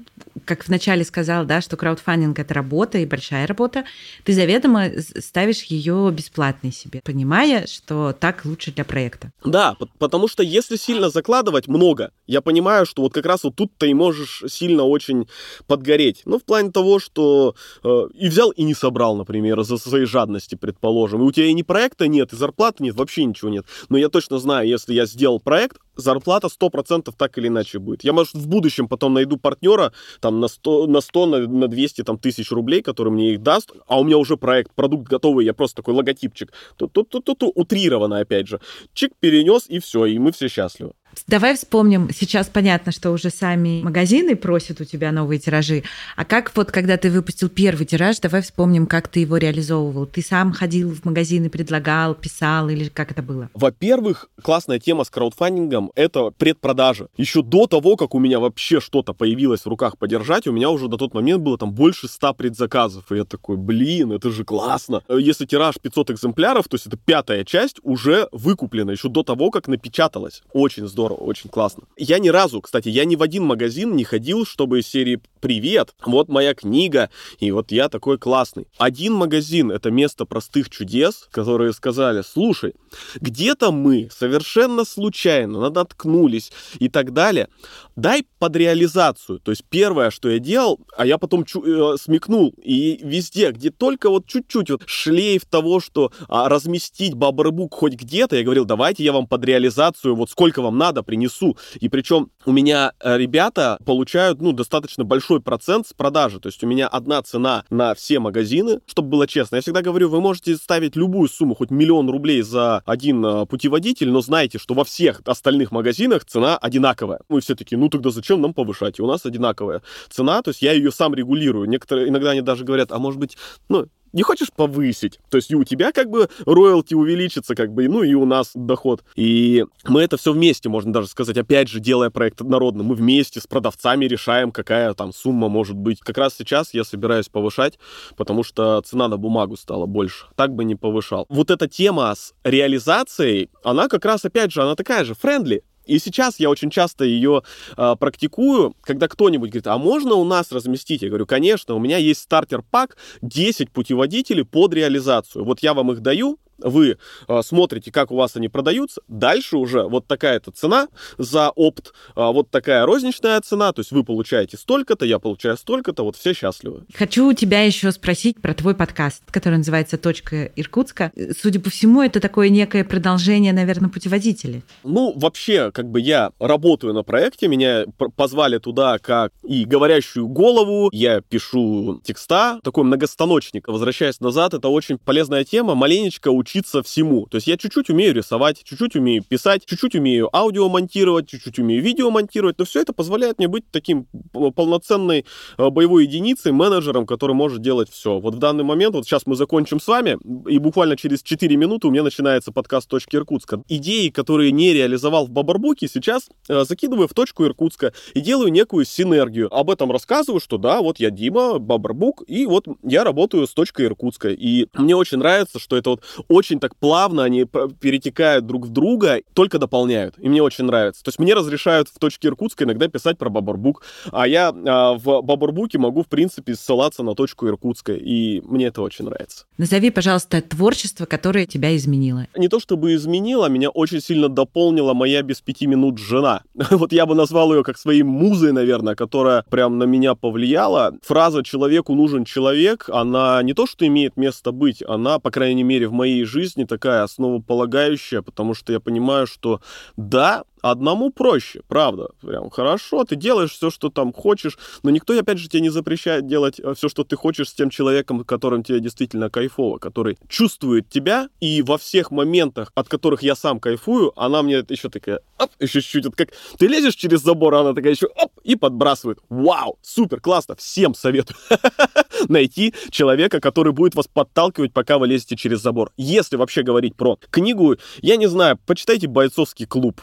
как 0.47 0.67
вначале 0.67 1.03
сказал, 1.03 1.45
да, 1.45 1.61
что 1.61 1.77
краудфандинг 1.77 2.39
это 2.39 2.53
работа 2.53 2.97
и 2.97 3.05
большая 3.05 3.45
работа, 3.45 3.83
ты 4.23 4.33
заведомо 4.33 4.89
ставишь 5.19 5.63
ее 5.63 6.09
бесплатной 6.11 6.71
себе, 6.71 7.01
понимая, 7.03 7.67
что 7.67 8.15
так 8.17 8.45
лучше 8.45 8.71
для 8.71 8.85
проекта. 8.85 9.31
Да, 9.43 9.75
потому 9.99 10.27
что 10.27 10.41
если 10.41 10.77
сильно 10.77 11.09
закладывать 11.09 11.67
много, 11.67 12.11
я 12.25 12.41
понимаю, 12.41 12.85
что 12.85 13.01
вот 13.03 13.13
как 13.13 13.25
раз 13.25 13.43
вот 13.43 13.55
тут 13.55 13.71
ты 13.77 13.93
можешь 13.93 14.43
сильно 14.47 14.83
очень 14.83 15.27
подгореть. 15.67 16.21
Ну, 16.25 16.39
в 16.39 16.43
плане 16.43 16.71
того, 16.71 16.99
что 16.99 17.55
э, 17.83 18.07
и 18.15 18.29
взял 18.29 18.51
и 18.51 18.63
не 18.63 18.73
собрал, 18.73 19.17
например, 19.17 19.59
из-за 19.59 19.77
своей 19.77 20.05
жадности, 20.05 20.55
предположим. 20.55 21.21
И 21.21 21.25
у 21.25 21.31
тебя 21.31 21.47
и 21.47 21.53
ни 21.53 21.61
проекта 21.61 22.07
нет, 22.07 22.31
и 22.33 22.35
зарплаты 22.35 22.83
нет, 22.83 22.95
вообще 22.95 23.25
ничего 23.25 23.49
нет. 23.49 23.65
Но 23.89 23.97
я 23.97 24.09
точно 24.09 24.39
знаю, 24.39 24.67
если 24.67 24.93
я 24.93 25.05
сделал 25.05 25.39
проект, 25.39 25.77
зарплата 25.97 26.47
100% 26.47 27.13
так 27.17 27.37
или 27.37 27.47
иначе 27.47 27.79
будет. 27.79 28.03
Я, 28.03 28.13
может, 28.13 28.35
в 28.35 28.47
будущем 28.47 28.87
потом 28.87 29.13
найду 29.13 29.37
партнера 29.37 29.91
там 30.19 30.39
на 30.39 30.47
100, 30.47 30.87
на, 30.87 31.01
100, 31.01 31.25
на, 31.25 31.47
на 31.47 31.67
200 31.67 32.03
там, 32.03 32.17
тысяч 32.17 32.51
рублей, 32.51 32.81
который 32.81 33.11
мне 33.11 33.33
их 33.33 33.41
даст, 33.41 33.71
а 33.87 33.99
у 33.99 34.03
меня 34.03 34.17
уже 34.17 34.37
проект, 34.37 34.73
продукт 34.73 35.07
готовый, 35.07 35.45
я 35.45 35.53
просто 35.53 35.77
такой 35.77 35.93
логотипчик. 35.93 36.53
Тут-тут-тут-тут 36.77 37.43
утрированно, 37.55 38.19
опять 38.19 38.47
же. 38.47 38.59
Чик 38.93 39.11
перенес, 39.19 39.65
и 39.67 39.79
все, 39.79 40.05
и 40.05 40.19
мы 40.19 40.31
все 40.31 40.47
счастливы. 40.47 40.93
Давай 41.27 41.55
вспомним, 41.55 42.09
сейчас 42.13 42.47
понятно, 42.47 42.91
что 42.91 43.11
уже 43.11 43.29
сами 43.29 43.81
магазины 43.81 44.35
просят 44.35 44.81
у 44.81 44.85
тебя 44.85 45.11
новые 45.11 45.39
тиражи. 45.39 45.83
А 46.15 46.25
как 46.25 46.51
вот, 46.55 46.71
когда 46.71 46.97
ты 46.97 47.09
выпустил 47.09 47.49
первый 47.49 47.85
тираж, 47.85 48.19
давай 48.19 48.41
вспомним, 48.41 48.85
как 48.85 49.07
ты 49.07 49.21
его 49.21 49.37
реализовывал. 49.37 50.05
Ты 50.05 50.21
сам 50.21 50.53
ходил 50.53 50.93
в 50.93 51.03
магазины, 51.05 51.49
предлагал, 51.49 52.15
писал 52.15 52.69
или 52.69 52.89
как 52.89 53.11
это 53.11 53.21
было? 53.21 53.49
Во-первых, 53.53 54.29
классная 54.41 54.79
тема 54.79 55.03
с 55.03 55.09
краудфандингом— 55.09 55.91
это 55.95 56.31
предпродажа. 56.31 57.07
Еще 57.17 57.41
до 57.41 57.67
того, 57.67 57.95
как 57.95 58.15
у 58.15 58.19
меня 58.19 58.39
вообще 58.39 58.79
что-то 58.79 59.13
появилось 59.13 59.61
в 59.61 59.67
руках 59.67 59.97
подержать, 59.97 60.47
у 60.47 60.51
меня 60.51 60.69
уже 60.69 60.87
на 60.87 60.97
тот 60.97 61.13
момент 61.13 61.41
было 61.41 61.57
там 61.57 61.71
больше 61.71 62.07
100 62.07 62.33
предзаказов. 62.35 63.11
И 63.11 63.15
я 63.15 63.23
такой, 63.23 63.57
блин, 63.57 64.11
это 64.11 64.29
же 64.31 64.43
классно. 64.43 65.01
Если 65.09 65.45
тираж 65.45 65.75
500 65.81 66.11
экземпляров, 66.11 66.67
то 66.67 66.75
есть 66.75 66.87
это 66.87 66.97
пятая 66.97 67.43
часть 67.43 67.77
уже 67.83 68.27
выкуплена 68.31 68.91
еще 68.91 69.09
до 69.09 69.23
того, 69.23 69.49
как 69.51 69.67
напечаталась. 69.67 70.43
Очень 70.53 70.87
здорово 70.87 71.06
здорово, 71.07 71.29
очень 71.29 71.49
классно. 71.49 71.83
Я 71.97 72.19
ни 72.19 72.29
разу, 72.29 72.61
кстати, 72.61 72.89
я 72.89 73.05
ни 73.05 73.15
в 73.15 73.21
один 73.21 73.43
магазин 73.43 73.95
не 73.95 74.03
ходил, 74.03 74.45
чтобы 74.45 74.79
из 74.79 74.87
серии 74.87 75.19
«Привет, 75.39 75.93
вот 76.05 76.29
моя 76.29 76.53
книга, 76.53 77.09
и 77.39 77.51
вот 77.51 77.71
я 77.71 77.89
такой 77.89 78.17
классный». 78.17 78.67
Один 78.77 79.13
магазин— 79.13 79.71
это 79.71 79.91
место 79.91 80.25
простых 80.25 80.69
чудес, 80.69 81.27
которые 81.31 81.73
сказали, 81.73 82.21
слушай, 82.21 82.73
где-то 83.21 83.71
мы 83.71 84.09
совершенно 84.11 84.83
случайно 84.83 85.69
наткнулись 85.69 86.51
и 86.79 86.89
так 86.89 87.13
далее, 87.13 87.47
дай 87.95 88.25
под 88.39 88.55
реализацию. 88.55 89.39
То 89.39 89.51
есть 89.51 89.63
первое, 89.69 90.11
что 90.11 90.29
я 90.29 90.39
делал, 90.39 90.79
а 90.97 91.05
я 91.05 91.17
потом 91.17 91.45
чу- 91.45 91.93
э, 91.93 91.97
смекнул, 91.97 92.53
и 92.61 92.99
везде, 93.03 93.51
где 93.51 93.69
только 93.69 94.09
вот 94.09 94.27
чуть-чуть 94.27 94.69
вот 94.69 94.83
шлейф 94.85 95.45
того, 95.45 95.79
что 95.79 96.11
а, 96.27 96.49
разместить 96.49 97.13
Бабарбук 97.13 97.73
хоть 97.73 97.93
где-то, 97.93 98.35
я 98.35 98.43
говорил, 98.43 98.65
давайте 98.65 99.03
я 99.03 99.13
вам 99.13 99.27
под 99.27 99.45
реализацию, 99.45 100.15
вот 100.15 100.29
сколько 100.29 100.61
вам 100.61 100.77
надо, 100.77 100.96
принесу. 101.03 101.57
И 101.79 101.89
причем 101.89 102.29
у 102.45 102.51
меня 102.51 102.93
э, 102.99 103.17
ребята 103.17 103.77
получают, 103.85 104.41
ну, 104.41 104.51
достаточно 104.51 105.03
большой 105.03 105.41
процент 105.41 105.87
с 105.87 105.93
продажи. 105.93 106.39
То 106.39 106.47
есть 106.47 106.63
у 106.63 106.67
меня 106.67 106.87
одна 106.87 107.21
цена 107.21 107.63
на 107.69 107.93
все 107.95 108.19
магазины, 108.19 108.79
чтобы 108.85 109.09
было 109.09 109.27
честно. 109.27 109.55
Я 109.57 109.61
всегда 109.61 109.81
говорю, 109.81 110.09
вы 110.09 110.21
можете 110.21 110.55
ставить 110.55 110.95
любую 110.95 111.29
сумму, 111.29 111.55
хоть 111.55 111.71
миллион 111.71 112.09
рублей 112.09 112.41
за 112.41 112.81
один 112.85 113.25
э, 113.25 113.45
путеводитель, 113.45 114.09
но 114.09 114.21
знайте, 114.21 114.57
что 114.57 114.73
во 114.73 114.83
всех 114.83 115.21
остальных 115.25 115.71
магазинах 115.71 116.25
цена 116.25 116.57
одинаковая. 116.57 117.21
Мы 117.29 117.41
все 117.41 117.55
таки 117.55 117.75
ну 117.75 117.89
тогда 117.89 118.09
зачем 118.09 118.41
нам 118.41 118.53
повышать? 118.53 118.99
И 118.99 119.01
у 119.01 119.07
нас 119.07 119.25
одинаковая 119.25 119.81
цена, 120.09 120.41
то 120.41 120.49
есть 120.49 120.61
я 120.61 120.73
ее 120.73 120.91
сам 120.91 121.13
регулирую. 121.13 121.67
Некоторые 121.67 122.09
иногда 122.09 122.31
они 122.31 122.41
даже 122.41 122.63
говорят, 122.63 122.91
а 122.91 122.99
может 122.99 123.19
быть, 123.19 123.37
ну, 123.69 123.87
не 124.17 124.23
хочешь 124.23 124.51
повысить. 124.51 125.19
То 125.29 125.37
есть 125.37 125.51
и 125.51 125.55
у 125.55 125.63
тебя 125.63 125.91
как 125.91 126.09
бы 126.09 126.27
роялти 126.45 126.95
увеличится, 126.95 127.53
как 127.53 127.71
бы, 127.71 127.87
ну 127.87 128.01
и 128.01 128.15
у 128.15 128.25
нас 128.25 128.51
доход. 128.55 129.03
И 129.15 129.63
мы 129.85 130.01
это 130.01 130.17
все 130.17 130.33
вместе, 130.33 130.69
можно 130.69 130.91
даже 130.91 131.07
сказать, 131.07 131.37
опять 131.37 131.69
же, 131.69 131.79
делая 131.79 132.09
проект 132.09 132.41
народным, 132.41 132.87
мы 132.87 132.95
вместе 132.95 133.39
с 133.39 133.45
продавцами 133.45 134.05
решаем, 134.05 134.51
какая 134.51 134.95
там 134.95 135.13
сумма 135.13 135.49
может 135.49 135.75
быть. 135.75 135.99
Как 135.99 136.17
раз 136.17 136.33
сейчас 136.35 136.73
я 136.73 136.83
собираюсь 136.83 137.29
повышать, 137.29 137.77
потому 138.15 138.43
что 138.43 138.81
цена 138.81 139.07
на 139.07 139.17
бумагу 139.17 139.55
стала 139.55 139.85
больше. 139.85 140.25
Так 140.35 140.55
бы 140.55 140.65
не 140.65 140.73
повышал. 140.73 141.27
Вот 141.29 141.51
эта 141.51 141.67
тема 141.67 142.15
с 142.15 142.33
реализацией, 142.43 143.51
она 143.63 143.87
как 143.87 144.03
раз, 144.03 144.25
опять 144.25 144.51
же, 144.51 144.63
она 144.63 144.73
такая 144.73 145.05
же, 145.05 145.13
френдли. 145.13 145.63
И 145.87 145.99
сейчас 145.99 146.39
я 146.39 146.49
очень 146.49 146.69
часто 146.69 147.05
ее 147.05 147.43
э, 147.75 147.95
практикую, 147.99 148.75
когда 148.81 149.07
кто-нибудь 149.07 149.49
говорит, 149.49 149.67
а 149.67 149.77
можно 149.77 150.15
у 150.15 150.23
нас 150.23 150.51
разместить? 150.51 151.01
Я 151.01 151.09
говорю, 151.09 151.25
конечно, 151.25 151.73
у 151.75 151.79
меня 151.79 151.97
есть 151.97 152.21
стартер-пак, 152.21 152.97
10 153.21 153.71
путеводителей 153.71 154.45
под 154.45 154.73
реализацию. 154.73 155.45
Вот 155.45 155.61
я 155.61 155.73
вам 155.73 155.91
их 155.91 156.01
даю, 156.01 156.37
вы 156.59 156.97
э, 157.27 157.41
смотрите, 157.43 157.91
как 157.91 158.11
у 158.11 158.15
вас 158.15 158.35
они 158.35 158.49
продаются, 158.49 159.01
дальше 159.07 159.57
уже 159.57 159.83
вот 159.83 160.07
такая-то 160.07 160.51
цена 160.51 160.87
за 161.17 161.49
опт, 161.51 161.87
э, 161.87 161.91
вот 162.15 162.49
такая 162.49 162.85
розничная 162.85 163.39
цена, 163.41 163.71
то 163.73 163.81
есть 163.81 163.91
вы 163.91 164.03
получаете 164.03 164.57
столько-то, 164.57 165.05
я 165.05 165.19
получаю 165.19 165.57
столько-то, 165.57 166.03
вот 166.03 166.15
все 166.15 166.33
счастливы. 166.33 166.83
Хочу 166.93 167.27
у 167.29 167.33
тебя 167.33 167.63
еще 167.63 167.91
спросить 167.91 168.41
про 168.41 168.53
твой 168.53 168.75
подкаст, 168.75 169.23
который 169.31 169.57
называется 169.57 169.97
«Точка 169.97 170.45
Иркутска». 170.55 171.11
Судя 171.39 171.59
по 171.59 171.69
всему, 171.69 172.01
это 172.01 172.19
такое 172.19 172.49
некое 172.49 172.83
продолжение, 172.83 173.53
наверное, 173.53 173.89
путеводителей. 173.89 174.63
Ну, 174.83 175.13
вообще, 175.15 175.71
как 175.71 175.89
бы 175.89 175.99
я 175.99 176.31
работаю 176.39 176.93
на 176.93 177.03
проекте, 177.03 177.47
меня 177.47 177.85
позвали 178.15 178.57
туда 178.57 178.97
как 178.99 179.31
и 179.43 179.65
говорящую 179.65 180.27
голову, 180.27 180.89
я 180.91 181.21
пишу 181.21 182.01
текста, 182.03 182.59
такой 182.63 182.83
многостаночник. 182.83 183.67
Возвращаясь 183.67 184.19
назад, 184.19 184.53
это 184.53 184.69
очень 184.69 184.97
полезная 184.97 185.43
тема, 185.43 185.75
маленечко 185.75 186.29
учиться 186.47 186.81
всему. 186.81 187.27
То 187.27 187.35
есть 187.35 187.47
я 187.47 187.57
чуть-чуть 187.57 187.89
умею 187.89 188.13
рисовать, 188.13 188.63
чуть-чуть 188.63 188.95
умею 188.95 189.23
писать, 189.23 189.65
чуть-чуть 189.65 189.95
умею 189.95 190.29
аудио 190.35 190.69
монтировать, 190.69 191.27
чуть-чуть 191.27 191.59
умею 191.59 191.83
видео 191.83 192.09
монтировать, 192.09 192.57
но 192.57 192.65
все 192.65 192.81
это 192.81 192.93
позволяет 192.93 193.37
мне 193.37 193.47
быть 193.47 193.65
таким 193.69 194.07
полноценной 194.31 195.25
э, 195.57 195.69
боевой 195.69 196.05
единицей, 196.05 196.53
менеджером, 196.53 197.05
который 197.05 197.35
может 197.35 197.61
делать 197.61 197.89
все. 197.89 198.19
Вот 198.19 198.35
в 198.35 198.39
данный 198.39 198.63
момент, 198.63 198.95
вот 198.95 199.05
сейчас 199.05 199.25
мы 199.25 199.35
закончим 199.35 199.81
с 199.81 199.87
вами, 199.87 200.17
и 200.49 200.57
буквально 200.57 200.95
через 200.95 201.21
4 201.21 201.55
минуты 201.57 201.87
у 201.87 201.91
меня 201.91 202.03
начинается 202.03 202.51
подкаст 202.51 202.89
«Точки 202.89 203.17
Иркутска». 203.17 203.61
Идеи, 203.67 204.09
которые 204.09 204.51
не 204.51 204.73
реализовал 204.73 205.25
в 205.27 205.31
Бабарбуке, 205.31 205.87
сейчас 205.87 206.29
э, 206.47 206.63
закидываю 206.63 207.09
в 207.09 207.13
«Точку 207.13 207.45
Иркутска» 207.45 207.93
и 208.13 208.21
делаю 208.21 208.51
некую 208.51 208.85
синергию. 208.85 209.53
Об 209.53 209.69
этом 209.69 209.91
рассказываю, 209.91 210.39
что 210.39 210.57
да, 210.57 210.81
вот 210.81 210.99
я 210.99 211.11
Дима, 211.11 211.59
Бабарбук, 211.59 212.23
и 212.27 212.45
вот 212.45 212.67
я 212.83 213.03
работаю 213.03 213.47
с 213.47 213.53
«Точкой 213.53 213.87
Иркутска». 213.87 214.29
И 214.29 214.67
мне 214.73 214.95
очень 214.95 215.17
нравится, 215.17 215.59
что 215.59 215.75
это 215.75 215.89
вот 215.89 216.01
очень 216.37 216.59
так 216.59 216.75
плавно 216.75 217.23
они 217.23 217.45
перетекают 217.79 218.45
друг 218.45 218.65
в 218.65 218.69
друга, 218.69 219.21
только 219.33 219.59
дополняют. 219.59 220.15
И 220.19 220.29
мне 220.29 220.41
очень 220.41 220.65
нравится. 220.65 221.03
То 221.03 221.09
есть 221.09 221.19
мне 221.19 221.33
разрешают 221.33 221.89
в 221.89 221.97
«Точке 221.99 222.27
Иркутска» 222.27 222.63
иногда 222.63 222.87
писать 222.87 223.17
про 223.17 223.29
Бабарбук, 223.29 223.83
а 224.11 224.27
я 224.27 224.49
а, 224.49 224.93
в 224.93 225.21
Бабарбуке 225.21 225.77
могу, 225.77 226.03
в 226.03 226.07
принципе, 226.07 226.55
ссылаться 226.55 227.03
на 227.03 227.15
«Точку 227.15 227.47
Иркутска», 227.47 227.93
и 227.93 228.41
мне 228.41 228.67
это 228.67 228.81
очень 228.81 229.05
нравится. 229.05 229.45
Назови, 229.57 229.89
пожалуйста, 229.89 230.41
творчество, 230.41 231.05
которое 231.05 231.45
тебя 231.45 231.75
изменило. 231.75 232.27
Не 232.35 232.47
то 232.47 232.59
чтобы 232.59 232.93
изменило, 232.93 233.47
меня 233.49 233.69
очень 233.69 234.01
сильно 234.01 234.29
дополнила 234.29 234.93
моя 234.93 235.21
без 235.23 235.41
пяти 235.41 235.67
минут 235.67 235.97
жена. 235.97 236.43
Вот 236.77 236.93
я 236.93 237.05
бы 237.05 237.15
назвал 237.15 237.53
ее 237.53 237.63
как 237.63 237.77
своей 237.77 238.03
музой, 238.03 238.51
наверное, 238.51 238.95
которая 238.95 239.43
прям 239.49 239.79
на 239.79 239.85
меня 239.85 240.13
повлияла. 240.13 240.93
Фраза 241.01 241.43
«человеку 241.43 241.95
нужен 241.95 242.23
человек», 242.23 242.89
она 242.89 243.41
не 243.41 243.53
то 243.53 243.65
что 243.65 243.87
имеет 243.87 244.17
место 244.17 244.51
быть, 244.51 244.83
она, 244.87 245.19
по 245.19 245.31
крайней 245.31 245.63
мере, 245.63 245.87
в 245.87 245.93
моей 245.93 246.23
жизни 246.27 246.65
такая 246.65 247.03
основополагающая, 247.03 248.21
потому 248.21 248.53
что 248.53 248.73
я 248.73 248.79
понимаю, 248.79 249.25
что 249.27 249.61
да, 249.95 250.43
Одному 250.69 251.11
проще, 251.11 251.61
правда. 251.69 252.09
Прям 252.19 252.49
хорошо, 252.49 253.05
ты 253.05 253.15
делаешь 253.15 253.51
все, 253.51 253.69
что 253.69 253.89
там 253.89 254.11
хочешь, 254.11 254.57
но 254.83 254.89
никто, 254.89 255.17
опять 255.17 255.37
же, 255.37 255.47
тебе 255.47 255.61
не 255.61 255.69
запрещает 255.69 256.27
делать 256.27 256.59
э, 256.59 256.73
все, 256.75 256.89
что 256.89 257.05
ты 257.05 257.15
хочешь 257.15 257.49
с 257.49 257.53
тем 257.53 257.69
человеком, 257.69 258.25
которым 258.25 258.63
тебе 258.63 258.81
действительно 258.81 259.29
кайфово, 259.29 259.77
который 259.77 260.17
чувствует 260.27 260.89
тебя, 260.89 261.29
и 261.39 261.61
во 261.61 261.77
всех 261.77 262.11
моментах, 262.11 262.73
от 262.75 262.89
которых 262.89 263.23
я 263.23 263.35
сам 263.35 263.61
кайфую, 263.61 264.11
она 264.19 264.43
мне 264.43 264.61
еще 264.67 264.89
такая, 264.89 265.21
оп, 265.39 265.51
еще 265.61 265.79
чуть-чуть, 265.79 266.05
вот 266.05 266.15
как 266.17 266.29
ты 266.57 266.67
лезешь 266.67 266.95
через 266.95 267.21
забор, 267.21 267.55
она 267.55 267.73
такая 267.73 267.93
еще, 267.93 268.07
оп, 268.07 268.33
и 268.43 268.57
подбрасывает. 268.57 269.19
Вау, 269.29 269.79
супер, 269.81 270.19
классно, 270.19 270.57
всем 270.57 270.95
советую 270.95 271.37
найти 272.27 272.73
человека, 272.89 273.39
который 273.39 273.71
будет 273.71 273.95
вас 273.95 274.07
подталкивать, 274.07 274.73
пока 274.73 274.97
вы 274.97 275.07
лезете 275.07 275.37
через 275.37 275.61
забор. 275.61 275.93
Если 275.95 276.35
вообще 276.35 276.63
говорить 276.63 276.95
про 276.97 277.17
книгу, 277.29 277.77
я 278.01 278.17
не 278.17 278.27
знаю, 278.27 278.59
почитайте 278.65 279.07
«Бойцовский 279.07 279.65
клуб», 279.65 280.01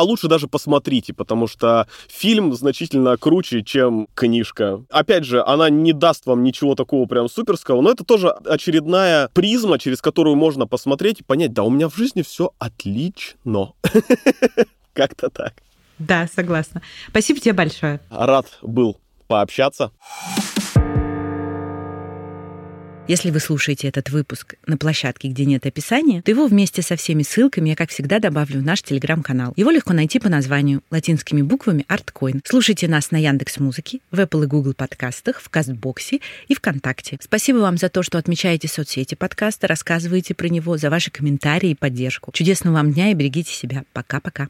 а, 0.00 0.02
лучше 0.02 0.28
даже 0.28 0.48
посмотрите, 0.48 1.12
потому 1.12 1.46
что 1.46 1.86
фильм 2.08 2.54
значительно 2.54 3.18
круче, 3.18 3.62
чем 3.62 4.08
книжка. 4.14 4.82
Опять 4.88 5.24
же, 5.24 5.44
она 5.44 5.68
не 5.68 5.92
даст 5.92 6.24
вам 6.24 6.42
ничего 6.42 6.74
такого 6.74 7.06
прям 7.06 7.28
суперского, 7.28 7.82
но 7.82 7.90
это 7.90 8.02
тоже 8.02 8.30
очередная 8.30 9.28
призма, 9.34 9.78
через 9.78 10.00
которую 10.00 10.36
можно 10.36 10.66
посмотреть 10.66 11.20
и 11.20 11.22
понять, 11.22 11.52
да, 11.52 11.64
у 11.64 11.70
меня 11.70 11.90
в 11.90 11.96
жизни 11.96 12.22
все 12.22 12.52
отлично. 12.58 13.74
Как-то 14.94 15.28
так. 15.28 15.52
Да, 15.98 16.26
согласна. 16.34 16.80
Спасибо 17.08 17.38
тебе 17.40 17.52
большое. 17.52 18.00
Рад 18.08 18.46
был 18.62 18.96
пообщаться. 19.28 19.92
Если 23.10 23.32
вы 23.32 23.40
слушаете 23.40 23.88
этот 23.88 24.10
выпуск 24.10 24.54
на 24.68 24.76
площадке, 24.76 25.26
где 25.26 25.44
нет 25.44 25.66
описания, 25.66 26.22
то 26.22 26.30
его 26.30 26.46
вместе 26.46 26.80
со 26.80 26.94
всеми 26.94 27.24
ссылками 27.24 27.70
я, 27.70 27.74
как 27.74 27.90
всегда, 27.90 28.20
добавлю 28.20 28.60
в 28.60 28.62
наш 28.62 28.82
телеграм-канал. 28.82 29.52
Его 29.56 29.72
легко 29.72 29.92
найти 29.92 30.20
по 30.20 30.28
названию 30.28 30.84
латинскими 30.92 31.42
буквами 31.42 31.84
ArtCoin. 31.88 32.42
Слушайте 32.44 32.86
нас 32.86 33.10
на 33.10 33.16
Яндекс 33.16 33.58
Музыке, 33.58 33.98
в 34.12 34.20
Apple 34.20 34.44
и 34.44 34.46
Google 34.46 34.74
подкастах, 34.74 35.40
в 35.40 35.48
Castbox 35.48 36.11
е 36.11 36.20
и 36.46 36.54
ВКонтакте. 36.54 37.18
Спасибо 37.20 37.56
вам 37.56 37.78
за 37.78 37.88
то, 37.88 38.04
что 38.04 38.16
отмечаете 38.16 38.68
соцсети 38.68 39.16
подкаста, 39.16 39.66
рассказываете 39.66 40.34
про 40.34 40.46
него, 40.46 40.76
за 40.76 40.88
ваши 40.88 41.10
комментарии 41.10 41.70
и 41.70 41.74
поддержку. 41.74 42.30
Чудесного 42.30 42.74
вам 42.74 42.92
дня 42.92 43.10
и 43.10 43.14
берегите 43.14 43.52
себя. 43.52 43.82
Пока-пока. 43.92 44.46